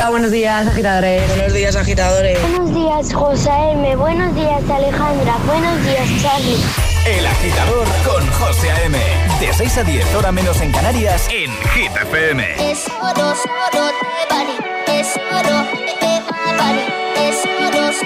buenos 0.10 0.32
días, 0.32 0.68
agitadores. 0.68 1.28
Buenos 1.30 1.54
días, 1.54 1.76
agitadores. 1.76 2.42
Buenos 2.42 2.74
días, 2.74 3.14
José 3.14 3.52
M. 3.72 3.96
Buenos 3.96 4.36
días, 4.36 4.62
Alejandra. 4.70 5.38
Buenos 5.46 5.84
días, 5.84 6.08
Charlie. 6.22 6.62
El 7.06 7.26
agitador 7.26 7.88
con 8.06 8.28
José 8.32 8.70
M. 8.86 8.98
De 9.40 9.54
6 9.54 9.78
a 9.78 9.84
10, 9.84 10.16
hora 10.16 10.32
menos 10.32 10.60
en 10.62 10.72
Canarias, 10.72 11.28
en 11.30 11.52
Hit 11.74 11.92
Es 12.60 12.88
oro, 13.02 13.34
oro, 13.72 13.92
Es 14.88 15.18
Just 17.94 18.06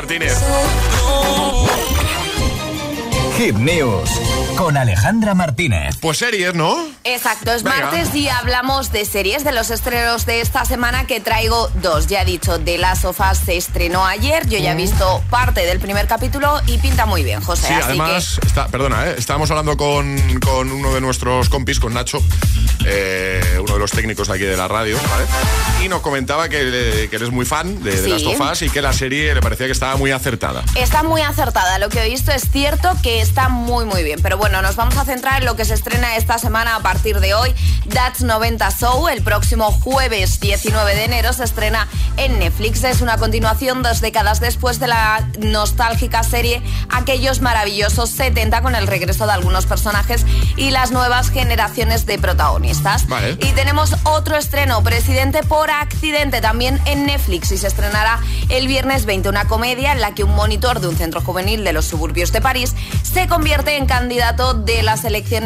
Martínez. 0.00 0.39
Martínez. 5.68 5.96
Pues 6.00 6.16
series, 6.16 6.54
¿no? 6.54 6.74
Exacto, 7.04 7.52
es 7.52 7.62
Venga. 7.62 7.80
martes 7.90 8.14
y 8.14 8.28
hablamos 8.30 8.92
de 8.92 9.04
series, 9.04 9.44
de 9.44 9.52
los 9.52 9.70
estrenos 9.70 10.24
de 10.24 10.40
esta 10.40 10.64
semana 10.64 11.04
que 11.06 11.20
traigo 11.20 11.68
dos. 11.82 12.06
Ya 12.06 12.22
he 12.22 12.24
dicho, 12.24 12.58
The 12.58 12.78
Last 12.78 13.04
of 13.04 13.20
Us 13.20 13.38
se 13.44 13.58
estrenó 13.58 14.06
ayer, 14.06 14.48
yo 14.48 14.58
ya 14.58 14.72
he 14.72 14.74
visto 14.74 15.22
parte 15.28 15.66
del 15.66 15.78
primer 15.78 16.06
capítulo 16.06 16.60
y 16.66 16.78
pinta 16.78 17.04
muy 17.04 17.22
bien, 17.24 17.42
José. 17.42 17.66
Sí, 17.68 17.74
así 17.74 17.82
además, 17.84 18.40
está, 18.44 18.68
perdona, 18.68 19.08
¿eh? 19.10 19.14
estábamos 19.18 19.50
hablando 19.50 19.76
con, 19.76 20.40
con 20.40 20.72
uno 20.72 20.94
de 20.94 21.02
nuestros 21.02 21.50
compis, 21.50 21.78
con 21.78 21.92
Nacho, 21.92 22.22
eh, 22.86 23.42
uno 23.62 23.74
de 23.74 23.78
los 23.80 23.90
técnicos 23.90 24.28
de 24.28 24.34
aquí 24.36 24.44
de 24.44 24.56
la 24.56 24.66
radio, 24.66 24.96
¿vale? 25.10 25.26
Y 25.84 25.88
nos 25.90 26.00
comentaba 26.00 26.48
que, 26.48 27.06
que 27.10 27.16
eres 27.16 27.30
muy 27.30 27.44
fan 27.44 27.82
de, 27.82 27.90
de 28.00 28.00
Sí. 28.00 28.24
Last 28.24 28.26
of 28.40 28.50
Us 28.52 28.62
y 28.62 28.70
que 28.70 28.80
la 28.80 28.94
serie 28.94 29.34
le 29.34 29.40
parecía 29.42 29.66
que 29.66 29.72
estaba 29.72 29.96
muy 29.96 30.10
acertada. 30.10 30.64
está 30.74 31.02
muy 31.02 31.20
acertada. 31.20 31.78
Lo 31.78 31.90
que 31.90 32.00
he 32.02 32.08
visto 32.08 32.32
es 32.32 32.48
cierto 32.50 32.90
que 33.02 33.20
está 33.20 33.50
muy, 33.50 33.84
muy 33.84 34.02
bien. 34.02 34.20
Pero 34.22 34.38
bueno, 34.38 34.62
nos 34.62 34.74
vamos 34.76 34.96
a 34.96 35.04
centrar 35.04 35.40
en 35.40 35.44
lo 35.46 35.49
que 35.56 35.64
se 35.64 35.74
estrena 35.74 36.16
esta 36.16 36.38
semana 36.38 36.76
a 36.76 36.80
partir 36.80 37.20
de 37.20 37.34
hoy. 37.34 37.54
That's 37.92 38.22
90 38.22 38.70
Show, 38.70 39.08
el 39.08 39.22
próximo 39.22 39.72
jueves 39.72 40.40
19 40.40 40.94
de 40.94 41.04
enero, 41.04 41.32
se 41.32 41.44
estrena 41.44 41.88
en 42.16 42.38
Netflix. 42.38 42.84
Es 42.84 43.00
una 43.00 43.16
continuación 43.16 43.82
dos 43.82 44.00
décadas 44.00 44.40
después 44.40 44.78
de 44.78 44.88
la 44.88 45.28
nostálgica 45.38 46.22
serie 46.22 46.62
Aquellos 46.88 47.40
maravillosos 47.40 48.10
70 48.10 48.62
con 48.62 48.74
el 48.74 48.86
regreso 48.86 49.26
de 49.26 49.32
algunos 49.32 49.66
personajes 49.66 50.24
y 50.56 50.70
las 50.70 50.90
nuevas 50.90 51.30
generaciones 51.30 52.06
de 52.06 52.18
protagonistas. 52.18 53.06
Vale. 53.08 53.32
Y 53.32 53.52
tenemos 53.52 53.94
otro 54.04 54.36
estreno, 54.36 54.82
Presidente 54.82 55.42
por 55.42 55.70
accidente, 55.70 56.40
también 56.40 56.80
en 56.84 57.06
Netflix 57.06 57.52
y 57.52 57.58
se 57.58 57.66
estrenará 57.66 58.20
el 58.48 58.66
viernes 58.66 59.04
20, 59.06 59.28
una 59.28 59.46
comedia 59.46 59.92
en 59.92 60.00
la 60.00 60.14
que 60.14 60.24
un 60.24 60.34
monitor 60.34 60.80
de 60.80 60.88
un 60.88 60.96
centro 60.96 61.20
juvenil 61.20 61.64
de 61.64 61.72
los 61.72 61.86
suburbios 61.86 62.32
de 62.32 62.40
París 62.40 62.74
se 63.02 63.28
convierte 63.28 63.76
en 63.76 63.86
candidato 63.86 64.54
de 64.54 64.82
las 64.82 65.04
elecciones 65.04 65.39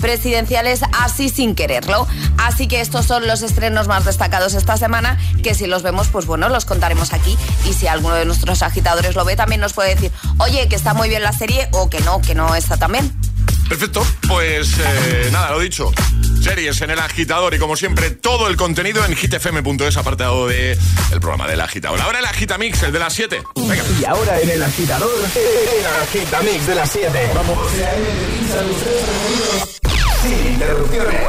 presidenciales 0.00 0.82
así 0.98 1.28
sin 1.28 1.54
quererlo. 1.54 2.06
Así 2.38 2.68
que 2.68 2.80
estos 2.80 3.06
son 3.06 3.26
los 3.26 3.42
estrenos 3.42 3.88
más 3.88 4.04
destacados 4.04 4.54
esta 4.54 4.76
semana, 4.76 5.18
que 5.42 5.54
si 5.54 5.66
los 5.66 5.82
vemos, 5.82 6.08
pues 6.08 6.26
bueno, 6.26 6.48
los 6.48 6.64
contaremos 6.64 7.12
aquí. 7.12 7.36
Y 7.68 7.72
si 7.72 7.86
alguno 7.86 8.14
de 8.14 8.24
nuestros 8.24 8.62
agitadores 8.62 9.14
lo 9.14 9.24
ve, 9.24 9.36
también 9.36 9.60
nos 9.60 9.72
puede 9.72 9.94
decir, 9.94 10.12
oye, 10.38 10.68
que 10.68 10.76
está 10.76 10.94
muy 10.94 11.08
bien 11.08 11.22
la 11.22 11.32
serie 11.32 11.68
o 11.72 11.88
que 11.88 12.00
no, 12.00 12.20
que 12.20 12.34
no 12.34 12.54
está 12.54 12.76
tan 12.76 12.92
bien. 12.92 13.35
Perfecto, 13.68 14.06
pues 14.28 14.74
eh, 14.78 15.28
nada, 15.32 15.50
lo 15.50 15.60
dicho. 15.60 15.92
Series 16.40 16.80
en 16.82 16.90
el 16.90 16.98
agitador 17.00 17.54
y 17.54 17.58
como 17.58 17.74
siempre 17.76 18.10
todo 18.10 18.46
el 18.48 18.56
contenido 18.56 19.04
en 19.04 19.16
hitfm.es 19.16 19.96
apartado 19.96 20.46
de 20.46 20.78
el 21.10 21.20
programa 21.20 21.48
del 21.48 21.60
agitador. 21.60 22.00
Ahora 22.00 22.20
el 22.20 22.24
agitamix, 22.24 22.82
el 22.84 22.92
de 22.92 22.98
las 23.00 23.12
7. 23.12 23.42
Venga. 23.56 23.82
Y 24.00 24.04
ahora 24.04 24.40
en 24.40 24.50
el 24.50 24.62
agitador, 24.62 25.10
el 25.34 25.86
agitamix 26.02 26.66
de 26.66 26.74
las 26.76 26.90
7. 26.90 27.30
Vamos. 27.34 27.58
Sin 30.22 30.52
interrupciones. 30.52 31.20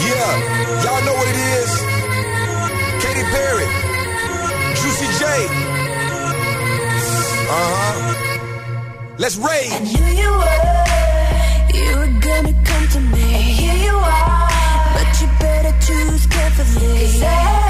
Yeah, 0.00 0.82
y'all 0.82 1.02
know 1.02 1.14
what 1.14 1.28
it 1.28 1.36
is. 1.36 1.70
Katy 3.02 3.24
Perry, 3.30 3.66
Juicy 4.74 5.06
J. 5.18 5.67
Uh 7.50 7.54
huh. 7.54 9.14
Let's 9.18 9.36
rage. 9.38 9.72
You 10.22 10.30
were, 10.42 10.60
you 11.74 11.96
were 11.96 12.20
gonna 12.20 12.54
come 12.64 12.88
to 12.88 13.00
me. 13.00 13.22
And 13.22 13.44
here 13.60 13.78
you 13.88 13.96
are, 13.96 14.48
but 14.94 15.20
you 15.20 15.28
better 15.40 15.74
choose 15.86 16.26
carefully. 16.26 17.67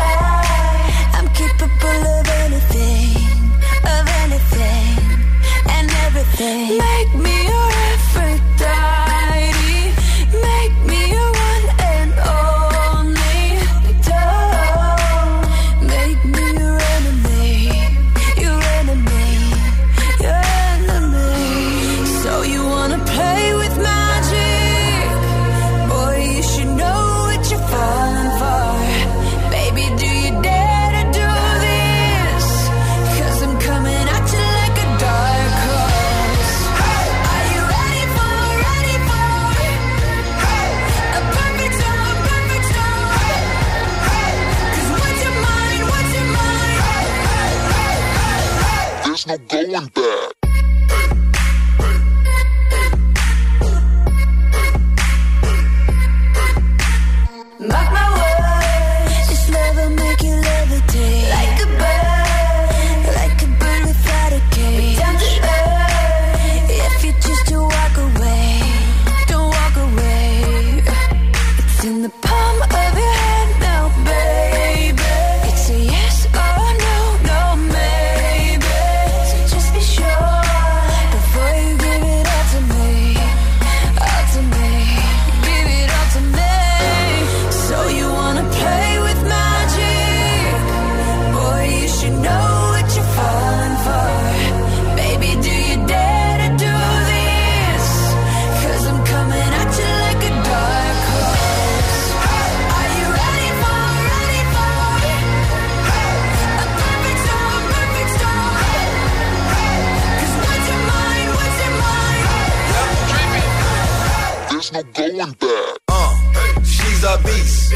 There's 114.71 114.85
no 114.85 114.93
going 114.93 115.33
back. 115.33 115.79
Uh, 115.89 116.63
she's 116.63 117.03
a 117.03 117.19
beast. 117.25 117.73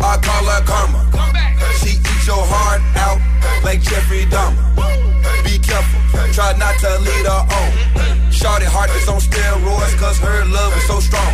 I 0.00 0.16
call 0.22 0.44
her 0.44 0.62
karma. 0.64 1.10
She 1.78 1.96
eats 1.96 2.26
your 2.26 2.36
heart 2.38 2.80
out 2.96 3.64
like 3.64 3.80
Jeffrey 3.80 4.26
Dahmer. 4.26 5.09
Be 5.44 5.58
careful, 5.58 6.00
try 6.32 6.52
not 6.58 6.78
to 6.80 6.90
lead 7.00 7.26
her 7.26 7.42
on. 7.48 7.70
Shorty 8.30 8.64
heart 8.64 8.88
is 8.96 9.04
on 9.04 9.20
steroids 9.20 9.92
cause 10.00 10.16
her 10.16 10.44
love 10.48 10.72
is 10.72 10.86
so 10.88 10.96
strong. 11.00 11.28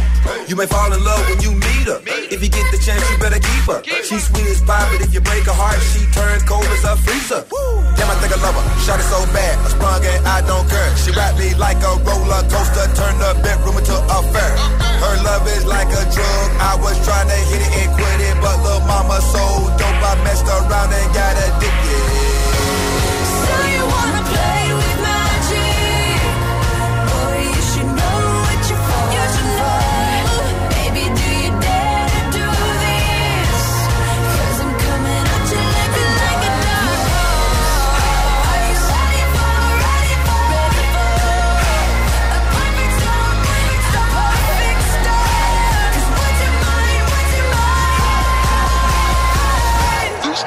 You 0.51 0.57
may 0.57 0.67
fall 0.67 0.91
in 0.91 0.99
love 1.05 1.23
when 1.31 1.39
you 1.39 1.55
meet 1.55 1.87
her. 1.87 2.03
If 2.35 2.43
you 2.43 2.51
get 2.51 2.67
the 2.75 2.83
chance, 2.83 2.99
you 3.07 3.17
better 3.23 3.39
keep 3.39 3.65
her. 3.71 3.79
She's 4.03 4.27
sweet 4.27 4.49
as 4.51 4.59
pie, 4.67 4.83
but 4.91 5.07
if 5.07 5.15
you 5.15 5.23
break 5.23 5.47
her 5.47 5.55
heart, 5.55 5.79
she 5.95 6.03
turns 6.11 6.43
cold 6.43 6.67
as 6.67 6.83
a 6.83 6.99
freezer. 6.99 7.47
Damn, 7.95 8.11
I 8.11 8.17
think 8.19 8.35
I 8.35 8.39
love 8.43 8.59
her. 8.59 8.67
Shot 8.83 8.99
it 8.99 9.07
so 9.07 9.23
bad, 9.31 9.55
I 9.55 9.69
sprung 9.71 10.03
and 10.03 10.27
I 10.27 10.43
don't 10.43 10.67
care. 10.67 10.91
She 10.99 11.15
wrapped 11.15 11.39
me 11.39 11.55
like 11.55 11.79
a 11.79 11.95
roller 12.03 12.43
coaster, 12.51 12.91
turned 12.99 13.23
the 13.23 13.39
bedroom 13.39 13.79
into 13.79 13.95
a 13.95 14.19
fair. 14.35 14.55
Her 14.99 15.15
love 15.23 15.47
is 15.47 15.63
like 15.63 15.93
a 15.95 16.03
drug. 16.11 16.47
I 16.59 16.75
was 16.83 16.99
trying 17.07 17.31
to 17.31 17.39
hit 17.47 17.63
it 17.63 17.73
and 17.87 17.91
quit 17.95 18.19
it, 18.19 18.35
but 18.43 18.57
little 18.67 18.83
mama 18.83 19.23
so 19.23 19.45
dope, 19.79 20.03
I 20.03 20.19
messed 20.27 20.49
around 20.51 20.91
and 20.91 21.09
got 21.15 21.39
addicted. 21.39 22.26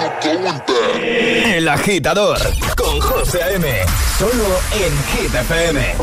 El 0.02 1.68
agitador 1.68 2.38
con 2.78 3.02
José 3.02 3.56
M. 3.56 3.68
Solo 4.18 4.60
en 4.72 5.04
Hit 5.08 5.36
FM. 5.36 5.96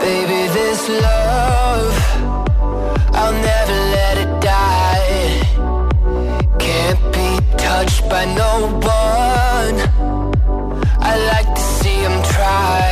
Baby, 0.00 0.48
this 0.52 0.88
love, 0.88 1.94
I'll 3.14 3.32
never 3.32 3.78
let 3.96 4.16
it 4.24 4.32
die. 4.40 5.42
Can't 6.58 7.02
be 7.12 7.28
touched 7.56 8.08
by 8.08 8.24
no 8.24 8.52
one. 8.80 9.76
I 11.10 11.12
like 11.32 11.54
to 11.54 11.60
see 11.60 11.98
him 12.06 12.16
try. 12.34 12.91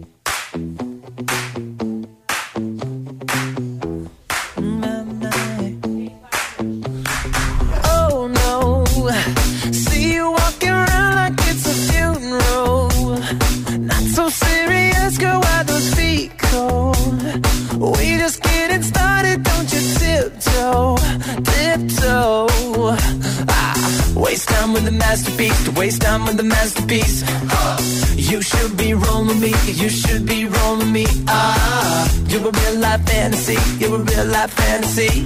see. 34.91 35.25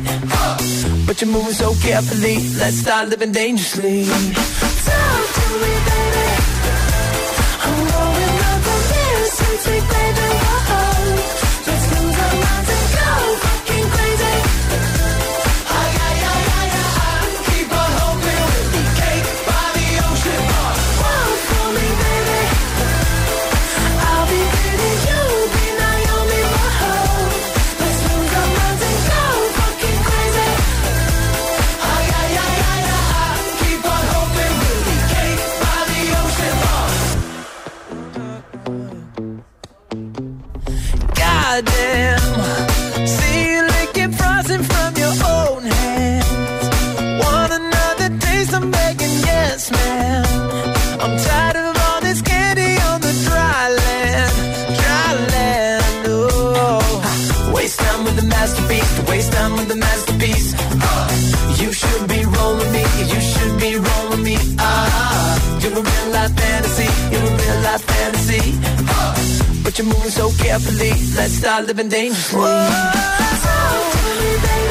But 1.07 1.21
you're 1.21 1.31
moving 1.31 1.53
so 1.53 1.73
carefully. 1.81 2.35
Let's 2.59 2.77
start 2.77 3.09
living 3.09 3.31
dangerously. 3.31 4.05
Talk 4.05 5.25
to 5.37 5.45
me, 5.61 5.73
baby. 5.89 6.27
I'm 7.65 7.77
rolling 7.91 8.39
up 8.49 8.59
the 8.67 8.75
mirror, 8.91 9.27
sweet, 9.37 9.59
sweet. 9.65 10.04
So 70.11 70.29
carefully, 70.37 70.91
let's 71.15 71.33
start 71.33 71.65
living 71.65 71.89
dangerously. 71.89 72.41
To 72.41 74.01
me, 74.19 74.37
baby. 74.41 74.64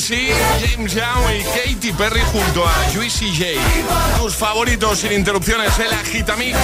DNC, 0.00 0.32
James 0.64 0.94
Young 0.94 1.30
y 1.38 1.74
Katy 1.74 1.92
Perry 1.92 2.20
junto 2.32 2.66
a 2.66 2.72
Juicy 2.94 3.36
J. 3.36 4.18
Tus 4.18 4.34
favoritos 4.34 5.00
sin 5.00 5.12
interrupciones, 5.12 5.78
el 5.78 5.92
Agitamix, 5.92 6.56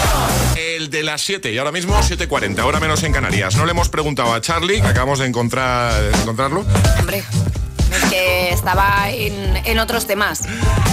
el 0.57 0.89
de 0.89 1.03
las 1.03 1.21
7 1.21 1.53
y 1.53 1.59
ahora 1.59 1.71
mismo 1.71 1.95
7.40, 1.99 2.59
ahora 2.61 2.81
menos 2.81 3.03
en 3.03 3.13
Canarias. 3.13 3.55
No 3.57 3.67
le 3.67 3.73
hemos 3.73 3.91
preguntado 3.91 4.33
a 4.33 4.41
Charlie, 4.41 4.81
acabamos 4.81 5.19
de, 5.19 5.27
encontrar, 5.27 5.93
encontrarlo. 6.23 6.65
Hombre, 6.99 7.25
que 8.09 8.51
estaba 8.53 9.11
en, 9.11 9.57
en 9.67 9.79
otros 9.81 10.07
temas. 10.07 10.43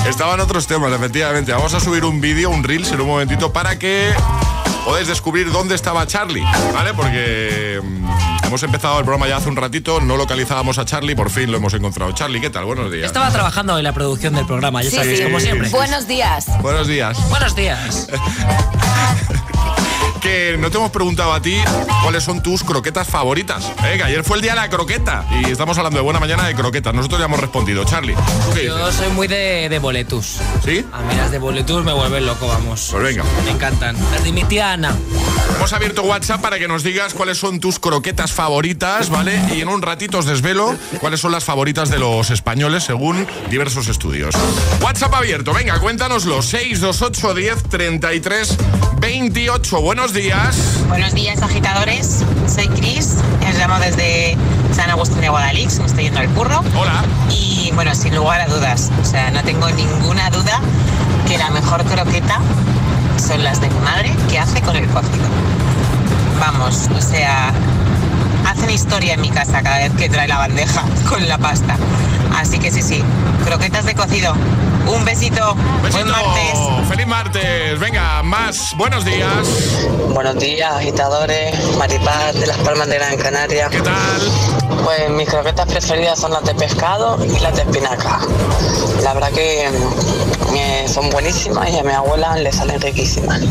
Estaban 0.05 0.41
otros 0.41 0.67
temas, 0.67 0.91
efectivamente. 0.91 1.53
Vamos 1.53 1.73
a 1.73 1.79
subir 1.79 2.03
un 2.03 2.19
vídeo, 2.19 2.49
un 2.49 2.63
Reels 2.63 2.91
en 2.91 2.99
un 2.99 3.07
momentito 3.07 3.53
para 3.53 3.79
que 3.79 4.11
podáis 4.83 5.07
descubrir 5.07 5.49
dónde 5.51 5.75
estaba 5.75 6.05
Charlie, 6.07 6.43
¿vale? 6.73 6.93
Porque 6.93 7.79
mm, 7.81 8.32
hemos 8.53 8.61
empezado 8.61 8.99
el 8.99 9.03
programa 9.03 9.27
ya 9.27 9.37
hace 9.37 9.49
un 9.49 9.55
ratito, 9.55 9.99
no 9.99 10.15
localizábamos 10.15 10.77
a 10.77 10.85
Charlie, 10.85 11.15
por 11.15 11.31
fin 11.31 11.49
lo 11.51 11.57
hemos 11.57 11.73
encontrado. 11.73 12.11
Charlie, 12.11 12.39
¿qué 12.39 12.51
tal? 12.51 12.65
Buenos 12.65 12.91
días. 12.91 13.07
Estaba 13.07 13.31
trabajando 13.31 13.75
en 13.79 13.83
la 13.83 13.93
producción 13.93 14.35
del 14.35 14.45
programa, 14.45 14.83
ya 14.83 14.91
Sí, 14.91 14.95
sabéis, 14.97 15.17
sí. 15.17 15.23
como 15.23 15.39
siempre. 15.39 15.69
Buenos 15.69 16.07
días. 16.07 16.45
Buenos 16.61 16.85
días. 16.85 17.17
Buenos 17.31 17.55
días. 17.55 18.07
Que 20.23 20.55
no 20.57 20.71
te 20.71 20.77
hemos 20.77 20.89
preguntado 20.91 21.33
a 21.33 21.41
ti 21.41 21.57
cuáles 22.01 22.23
son 22.23 22.41
tus 22.41 22.63
croquetas 22.63 23.07
favoritas. 23.09 23.65
¿eh? 23.83 23.97
Que 23.97 24.03
ayer 24.03 24.23
fue 24.23 24.37
el 24.37 24.41
día 24.41 24.53
de 24.53 24.61
la 24.61 24.69
croqueta 24.69 25.25
y 25.41 25.51
estamos 25.51 25.77
hablando 25.77 25.99
de 25.99 26.03
buena 26.03 26.21
mañana 26.21 26.47
de 26.47 26.55
croquetas. 26.55 26.93
Nosotros 26.93 27.19
ya 27.19 27.25
hemos 27.25 27.41
respondido. 27.41 27.83
Charlie, 27.83 28.15
¿tú 28.15 28.53
qué 28.53 28.61
dices? 28.61 28.77
Yo 28.77 28.91
soy 28.93 29.09
muy 29.09 29.27
de, 29.27 29.67
de 29.67 29.79
boletus. 29.79 30.37
¿Sí? 30.63 30.85
A 30.93 31.01
mí 31.01 31.13
las 31.15 31.29
de 31.29 31.39
boletus 31.39 31.83
me 31.83 31.91
vuelven 31.91 32.25
loco, 32.25 32.47
vamos. 32.47 32.87
Pues 32.89 33.03
venga. 33.03 33.23
Me 33.43 33.51
encantan. 33.51 33.97
Las 34.11 34.23
de 34.23 34.31
mi 34.31 34.45
tía 34.45 34.71
Ana. 34.71 34.95
Hemos 35.57 35.73
abierto 35.73 36.03
WhatsApp 36.03 36.41
para 36.41 36.57
que 36.57 36.69
nos 36.69 36.83
digas 36.83 37.13
cuáles 37.13 37.37
son 37.37 37.59
tus 37.59 37.79
croquetas 37.79 38.31
favoritas, 38.31 39.09
¿vale? 39.09 39.39
Y 39.53 39.59
en 39.61 39.67
un 39.67 39.81
ratito 39.81 40.19
os 40.19 40.25
desvelo 40.25 40.73
cuáles 40.99 41.19
son 41.19 41.33
las 41.33 41.43
favoritas 41.43 41.89
de 41.89 41.99
los 41.99 42.29
españoles 42.31 42.85
según 42.85 43.27
diversos 43.49 43.87
estudios. 43.89 44.33
WhatsApp 44.81 45.13
abierto, 45.13 45.53
venga, 45.53 45.79
cuéntanoslo. 45.79 46.41
628 46.41 47.33
10 47.33 47.63
33 47.69 48.57
28. 48.99 49.81
Buenos 49.81 50.12
días. 50.13 50.79
Buenos 50.89 51.13
días, 51.15 51.41
agitadores. 51.41 52.23
Soy 52.47 52.67
Cris. 52.67 53.15
Os 53.49 53.57
llamo 53.57 53.79
desde 53.79 54.37
San 54.71 54.89
Agustín 54.91 55.21
de 55.21 55.29
Guadalix. 55.29 55.79
Me 55.79 55.85
estoy 55.87 56.03
yendo 56.03 56.19
al 56.19 56.29
curro. 56.29 56.63
Hola. 56.75 57.03
Y 57.31 57.71
bueno, 57.73 57.95
sin 57.95 58.15
lugar 58.15 58.41
a 58.41 58.45
dudas, 58.45 58.91
o 59.01 59.05
sea, 59.05 59.31
no 59.31 59.43
tengo 59.43 59.69
ninguna 59.71 60.29
duda 60.29 60.59
que 61.27 61.37
la 61.37 61.49
mejor 61.49 61.83
croqueta 61.85 62.39
son 63.17 63.43
las 63.43 63.59
de 63.59 63.69
mi 63.69 63.79
madre 63.79 64.11
que 64.29 64.37
hace 64.37 64.61
con 64.61 64.75
el 64.75 64.87
cocido. 64.87 65.25
Vamos, 66.39 66.89
o 66.95 67.01
sea, 67.01 67.51
hacen 68.45 68.69
historia 68.69 69.15
en 69.15 69.21
mi 69.21 69.29
casa 69.29 69.63
cada 69.63 69.79
vez 69.79 69.93
que 69.93 70.09
trae 70.09 70.27
la 70.27 70.37
bandeja 70.37 70.83
con 71.09 71.27
la 71.27 71.39
pasta. 71.39 71.75
Así 72.37 72.59
que 72.59 72.69
sí, 72.69 72.83
sí, 72.83 73.03
croquetas 73.45 73.85
de 73.85 73.95
cocido. 73.95 74.35
Un 74.85 75.05
besito. 75.05 75.55
Buen 75.91 76.07
martes. 76.07 76.87
Feliz 76.89 77.07
martes. 77.07 77.79
Venga, 77.79 78.21
más. 78.23 78.73
Buenos 78.75 79.05
días. 79.05 79.87
Buenos 80.09 80.37
días, 80.37 80.73
agitadores, 80.73 81.75
Maripaz 81.77 82.33
de 82.35 82.47
las 82.47 82.57
Palmas 82.57 82.87
de 82.87 82.95
Gran 82.95 83.17
Canaria. 83.17 83.69
¿Qué 83.69 83.81
tal? 83.81 84.52
Pues 84.83 85.09
mis 85.09 85.29
croquetas 85.29 85.67
preferidas 85.67 86.19
son 86.19 86.31
las 86.31 86.43
de 86.43 86.55
pescado 86.55 87.17
y 87.23 87.39
las 87.39 87.55
de 87.55 87.61
espinaca. 87.63 88.19
La 89.03 89.13
verdad 89.13 89.31
que 89.31 89.69
mm, 89.69 90.87
son 90.87 91.09
buenísimas 91.09 91.69
y 91.69 91.77
a 91.77 91.83
mi 91.83 91.91
abuela 91.91 92.35
le 92.37 92.51
salen 92.51 92.79
riquísimas. 92.81 93.41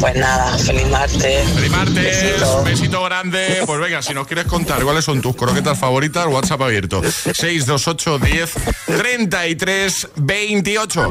Pues 0.00 0.16
nada, 0.16 0.56
feliz 0.58 0.88
martes. 0.88 1.48
Feliz 1.50 1.70
martes. 1.70 1.94
Besito. 1.94 2.62
Besito 2.64 3.04
grande. 3.04 3.62
Pues 3.66 3.80
venga, 3.80 4.02
si 4.02 4.14
nos 4.14 4.26
quieres 4.26 4.46
contar 4.46 4.82
cuáles 4.82 5.04
son 5.04 5.20
tus 5.20 5.36
croquetas 5.36 5.78
favoritas, 5.78 6.26
WhatsApp 6.26 6.62
abierto. 6.62 7.02
628 7.02 8.18
10 8.18 8.54
33 8.86 10.08
28. 10.16 11.08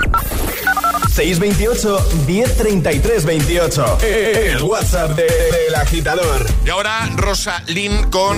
628 1.13 1.99
1033 2.27 3.25
28. 3.25 3.97
El 4.01 4.63
WhatsApp 4.63 5.15
de- 5.15 5.23
del 5.23 5.75
agitador. 5.75 6.45
Y 6.65 6.69
ahora 6.69 7.09
Rosa 7.17 7.61
Lynn 7.67 8.09
con 8.09 8.37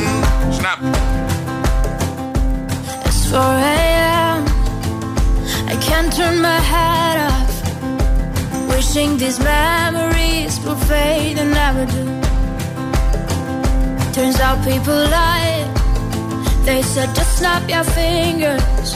Snap. 0.51 0.80
It's 3.05 3.28
4 3.30 3.39
a.m. 3.39 4.45
I 5.67 5.76
can't 5.80 6.11
turn 6.15 6.41
my 6.41 6.59
head 6.59 7.17
off. 7.30 7.49
Wishing 8.69 9.17
these 9.17 9.39
memories 9.39 10.59
will 10.65 10.76
fade 10.88 11.38
and 11.39 11.51
never 11.53 11.86
do. 11.86 12.05
Turns 14.13 14.39
out 14.39 14.63
people 14.65 14.93
lie. 14.93 15.67
They 16.65 16.82
said 16.84 17.09
just 17.15 17.38
snap 17.39 17.67
your 17.69 17.84
fingers. 17.84 18.95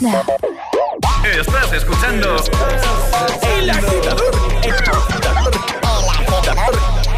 Estás 0.00 1.72
escuchando 1.72 2.36
El 3.56 3.68
Agitador. 3.68 4.30
El 4.62 4.72
Agitador. 4.72 5.50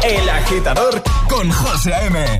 El 0.03 0.29
Agitador 0.29 1.03
con 1.29 1.51
José 1.51 1.93
A.M. 1.93 2.39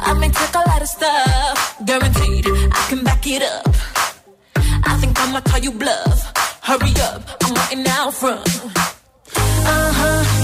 I 0.00 0.14
may 0.18 0.28
take 0.28 0.54
a 0.54 0.68
lot 0.68 0.82
of 0.82 0.88
stuff, 0.88 1.76
guaranteed 1.84 2.46
I 2.46 2.86
can 2.88 3.04
back 3.04 3.26
it 3.26 3.42
up. 3.42 3.68
I 4.56 4.96
think 5.00 5.18
I'ma 5.20 5.40
call 5.40 5.60
you 5.60 5.70
bluff. 5.72 6.32
Hurry 6.62 6.92
up, 7.00 7.22
I'm 7.42 7.54
waiting 7.54 7.86
out 7.88 8.14
front. 8.14 8.46
Uh 9.36 9.92
huh, 9.98 10.43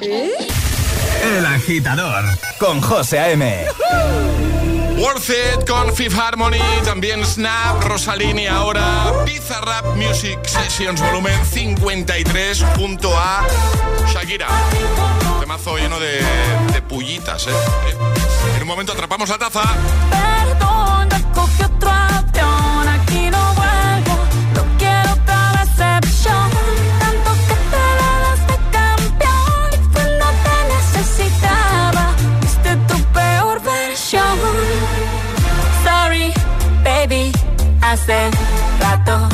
El 0.00 1.46
Agitador 1.46 2.24
con 2.58 2.80
José 2.80 3.20
A.M. 3.20 3.64
Worth 4.96 5.30
It 5.30 5.68
con 5.68 5.94
Fifth 5.94 6.18
Harmony, 6.18 6.58
también 6.84 7.24
Snap, 7.24 7.82
Rosalini 7.84 8.46
ahora, 8.46 9.12
Pizza 9.24 9.60
Rap 9.60 9.94
Music 9.94 10.38
Sessions 10.46 11.00
volumen 11.00 11.38
53 11.46 12.64
junto 12.76 13.16
a 13.16 13.46
Shakira. 14.12 14.48
Temazo 15.38 15.76
lleno 15.76 16.00
de, 16.00 16.20
de 16.72 16.82
pullitas, 16.82 17.46
¿eh? 17.46 17.50
En 18.56 18.62
un 18.62 18.68
momento 18.68 18.92
atrapamos 18.92 19.28
la 19.28 19.38
taza. 19.38 19.62
Perdona, 20.10 21.32
hace 38.06 38.30
rato. 38.80 39.33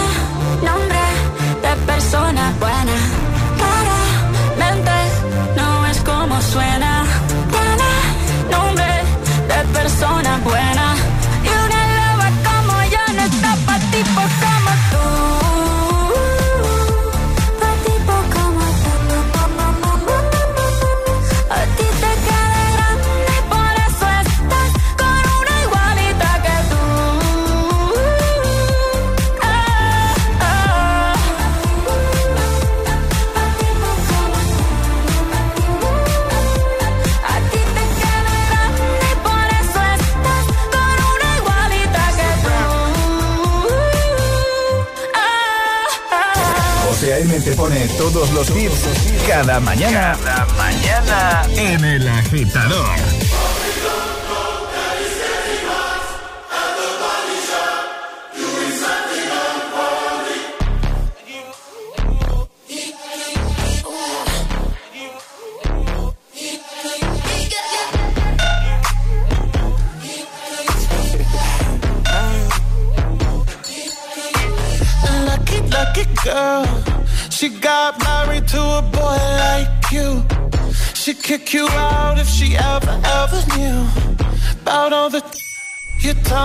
Cada 49.51 49.59
mañana. 49.59 50.17
Cada 50.23 50.45
mañana 50.55 51.43
en 51.57 51.83
El 51.83 52.07
Agitador. 52.07 52.70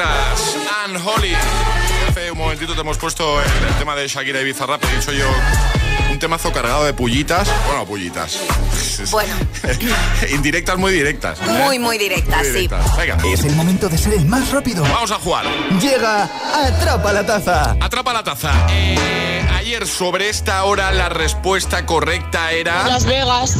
Ann 0.00 0.96
Holly. 1.04 1.34
Hace 2.08 2.30
un 2.30 2.38
momentito 2.38 2.74
te 2.74 2.80
hemos 2.80 2.96
puesto 2.96 3.40
el, 3.42 3.46
el 3.68 3.74
tema 3.78 3.94
de 3.94 4.08
Shakira 4.08 4.40
y 4.40 4.44
Bizarrap. 4.44 4.82
He 4.84 4.96
dicho 4.96 5.12
yo 5.12 5.26
un 6.10 6.18
temazo 6.18 6.50
cargado 6.50 6.84
de 6.84 6.94
pullitas. 6.94 7.46
Bueno, 7.66 7.84
pullitas. 7.84 8.38
Bueno. 9.10 9.34
Indirectas 10.32 10.76
muy 10.78 10.92
directas. 10.92 11.38
¿eh? 11.40 11.44
Muy, 11.64 11.78
muy 11.78 11.98
directas, 11.98 12.38
Muy 12.38 12.46
sí. 12.46 12.52
directas. 12.52 12.96
Venga. 12.96 13.16
Es 13.26 13.42
el 13.44 13.54
momento 13.56 13.88
de 13.88 13.98
ser 13.98 14.12
el 14.14 14.26
más 14.26 14.50
rápido. 14.50 14.82
Vamos 14.82 15.10
a 15.10 15.16
jugar. 15.16 15.44
Llega 15.80 16.24
Atrapa 16.54 17.12
la 17.12 17.26
Taza. 17.26 17.76
Atrapa 17.80 18.12
la 18.12 18.22
taza. 18.22 18.52
Eh, 18.70 19.44
ayer 19.56 19.86
sobre 19.86 20.28
esta 20.28 20.62
hora 20.64 20.92
la 20.92 21.08
respuesta 21.08 21.84
correcta 21.86 22.52
era... 22.52 22.86
Las 22.86 23.04
Vegas. 23.06 23.56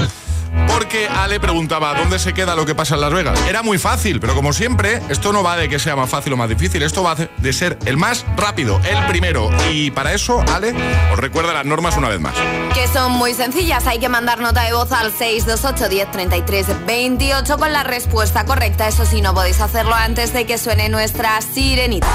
Porque 0.69 1.09
Ale 1.09 1.41
preguntaba 1.41 1.95
dónde 1.95 2.19
se 2.19 2.33
queda 2.35 2.55
lo 2.57 2.67
que 2.67 2.75
pasa 2.75 2.95
en 2.95 3.01
Las 3.01 3.13
Vegas. 3.13 3.41
Era 3.49 3.63
muy 3.63 3.79
fácil, 3.79 4.21
pero 4.21 4.35
como 4.35 4.53
siempre, 4.53 5.01
esto 5.09 5.33
no 5.33 5.43
va 5.43 5.57
de 5.57 5.69
que 5.69 5.79
sea 5.79 5.97
más 5.97 6.11
fácil 6.11 6.33
o 6.33 6.37
más 6.37 6.49
difícil, 6.49 6.83
esto 6.83 7.03
va 7.03 7.15
de 7.15 7.53
ser 7.53 7.79
el 7.85 7.97
más 7.97 8.25
rápido, 8.37 8.81
el 8.85 9.07
primero. 9.07 9.51
Y 9.71 9.91
para 9.91 10.13
eso, 10.13 10.43
Ale, 10.53 10.75
os 11.13 11.19
recuerda 11.19 11.53
las 11.53 11.65
normas 11.65 11.97
una 11.97 12.09
vez 12.09 12.21
más. 12.21 12.35
Que 12.75 12.89
son 12.89 13.13
muy 13.13 13.35
sencillas. 13.35 13.87
Hay 13.87 13.99
que 13.99 14.09
mandar 14.09 14.41
nota 14.41 14.63
de 14.65 14.73
voz 14.73 14.93
al 14.93 15.13
628 15.13 15.89
1033 15.89 16.87
28 16.87 17.59
con 17.59 17.73
la 17.73 17.85
respuesta 17.85 18.45
correcta. 18.45 18.89
Eso 18.89 19.05
sí, 19.05 19.21
no 19.21 19.35
podéis 19.35 19.61
hacerlo 19.61 19.95
antes 19.95 20.33
de 20.33 20.47
que 20.47 20.59
suene 20.59 20.89
nuestra 20.89 21.41
sirenita. 21.41 22.07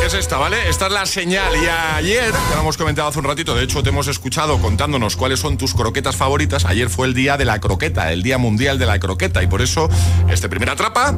¿Qué 0.00 0.06
es 0.06 0.14
esta, 0.14 0.38
vale? 0.38 0.68
Esta 0.68 0.86
es 0.86 0.92
la 0.92 1.06
señal. 1.06 1.52
Y 1.56 1.66
ayer, 1.66 2.32
ya 2.32 2.54
lo 2.54 2.60
hemos 2.60 2.76
comentado 2.76 3.08
hace 3.08 3.18
un 3.18 3.24
ratito, 3.24 3.54
de 3.54 3.64
hecho 3.64 3.82
te 3.82 3.88
hemos 3.88 4.08
escuchado 4.08 4.58
contándonos 4.58 5.16
cuáles 5.16 5.40
son 5.40 5.56
tus 5.56 5.74
croquetas 5.74 6.16
favoritas. 6.16 6.64
Ayer 6.64 6.90
fue 6.90 7.06
el 7.06 7.14
día 7.14 7.36
de 7.36 7.44
la 7.44 7.60
croqueta, 7.60 7.75
el 7.84 8.22
día 8.22 8.38
mundial 8.38 8.78
de 8.78 8.86
la 8.86 8.98
croqueta. 8.98 9.42
Y 9.42 9.46
por 9.46 9.62
eso, 9.62 9.88
este 10.28 10.48
primer 10.48 10.70
atrapa 10.70 11.14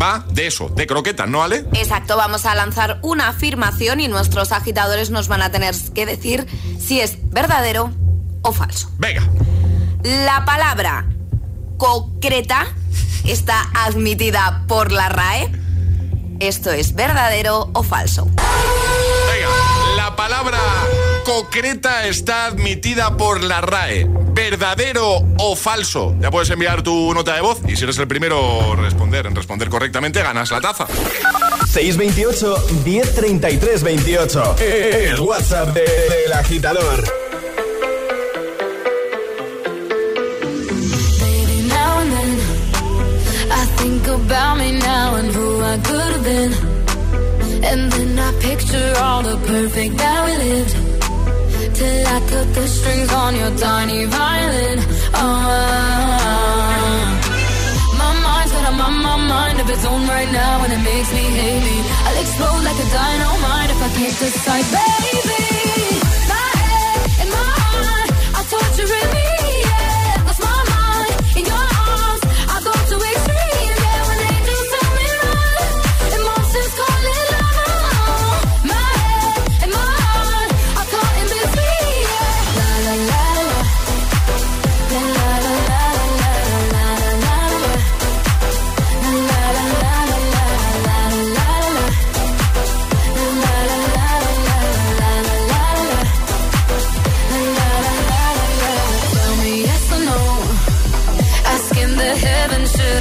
va 0.00 0.24
de 0.30 0.46
eso, 0.46 0.68
de 0.68 0.86
croquetas, 0.86 1.28
¿no, 1.28 1.42
Ale? 1.42 1.64
Exacto, 1.72 2.16
vamos 2.16 2.44
a 2.46 2.54
lanzar 2.54 2.98
una 3.02 3.28
afirmación 3.28 4.00
y 4.00 4.08
nuestros 4.08 4.52
agitadores 4.52 5.10
nos 5.10 5.28
van 5.28 5.42
a 5.42 5.50
tener 5.50 5.74
que 5.94 6.06
decir 6.06 6.46
si 6.78 7.00
es 7.00 7.18
verdadero 7.30 7.92
o 8.42 8.52
falso. 8.52 8.90
Venga. 8.98 9.22
La 10.02 10.44
palabra 10.44 11.06
concreta 11.78 12.66
está 13.24 13.68
admitida 13.74 14.64
por 14.68 14.92
la 14.92 15.08
RAE. 15.08 15.50
¿Esto 16.40 16.70
es 16.70 16.94
verdadero 16.94 17.70
o 17.72 17.82
falso? 17.82 18.26
Venga, 18.26 19.96
la 19.96 20.14
palabra 20.14 20.58
concreta 21.26 22.06
está 22.06 22.46
admitida 22.46 23.16
por 23.16 23.42
la 23.42 23.60
RAE. 23.60 24.06
¿Verdadero 24.32 25.24
o 25.38 25.56
falso? 25.56 26.14
Ya 26.20 26.30
puedes 26.30 26.48
enviar 26.50 26.82
tu 26.82 27.12
nota 27.14 27.34
de 27.34 27.40
voz 27.40 27.58
y 27.66 27.74
si 27.74 27.82
eres 27.82 27.98
el 27.98 28.06
primero 28.06 28.72
a 28.72 28.76
responder, 28.76 29.26
en 29.26 29.34
responder 29.34 29.68
correctamente, 29.68 30.22
ganas 30.22 30.52
la 30.52 30.60
taza. 30.60 30.86
628 31.66 32.56
1033 32.84 33.82
28. 33.82 34.56
El 34.60 35.20
WhatsApp 35.20 35.74
de- 35.74 35.80
del 35.82 36.32
agitador. 36.32 37.02
Baby, 41.18 41.68
now 41.68 41.98
and 42.02 42.12
then 42.12 42.38
I 43.50 43.64
think 43.78 44.06
about 44.06 44.58
me 44.58 44.78
now 44.78 45.16
and 45.16 45.28
who 45.34 45.60
I 45.62 45.76
could 45.78 46.12
have 46.14 46.24
been. 46.24 46.52
And 47.64 47.90
then 47.90 48.16
I 48.18 48.32
picture 48.40 48.92
all 49.02 49.22
the 49.22 49.36
perfect 49.46 49.96
that 49.96 50.24
we 50.26 50.32
lived. 50.44 50.65
Till 51.76 52.06
I 52.06 52.20
cut 52.30 52.54
the 52.54 52.66
strings 52.68 53.12
on 53.12 53.36
your 53.36 53.50
tiny 53.58 54.06
violin. 54.06 54.78
Oh, 55.12 55.26
my 58.00 58.12
mind's 58.24 58.52
got 58.52 58.72
a 58.72 58.76
my, 58.80 58.88
my 58.88 59.16
mind 59.28 59.60
of 59.60 59.68
its 59.68 59.84
own 59.84 60.08
right 60.08 60.32
now, 60.32 60.64
and 60.64 60.72
it 60.72 60.82
makes 60.90 61.12
me 61.12 61.20
hate. 61.20 61.84
I'll 62.06 62.18
explode 62.22 62.62
like 62.64 62.78
a 62.80 62.88
dynamite 62.96 63.70
if 63.74 63.80
I 63.82 63.90
can't 63.92 64.18
decide, 64.24 64.66
baby. 64.72 66.00
My 66.32 66.48
head 66.64 66.98
and 67.20 67.30
my 67.36 67.52
heart 67.68 68.10
are 68.36 68.46
torturing 68.48 69.10
me. 69.12 69.35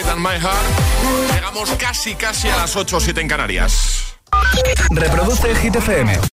Titulado 0.00 0.16
My 0.16 0.38
Heart, 0.38 1.34
llegamos 1.34 1.70
casi 1.78 2.14
casi 2.14 2.48
a 2.48 2.56
las 2.56 2.76
8 2.76 2.96
o 2.96 3.00
7 3.00 3.20
en 3.20 3.28
Canarias. 3.28 4.16
Reproduce 4.90 5.54
Hit. 5.56 5.76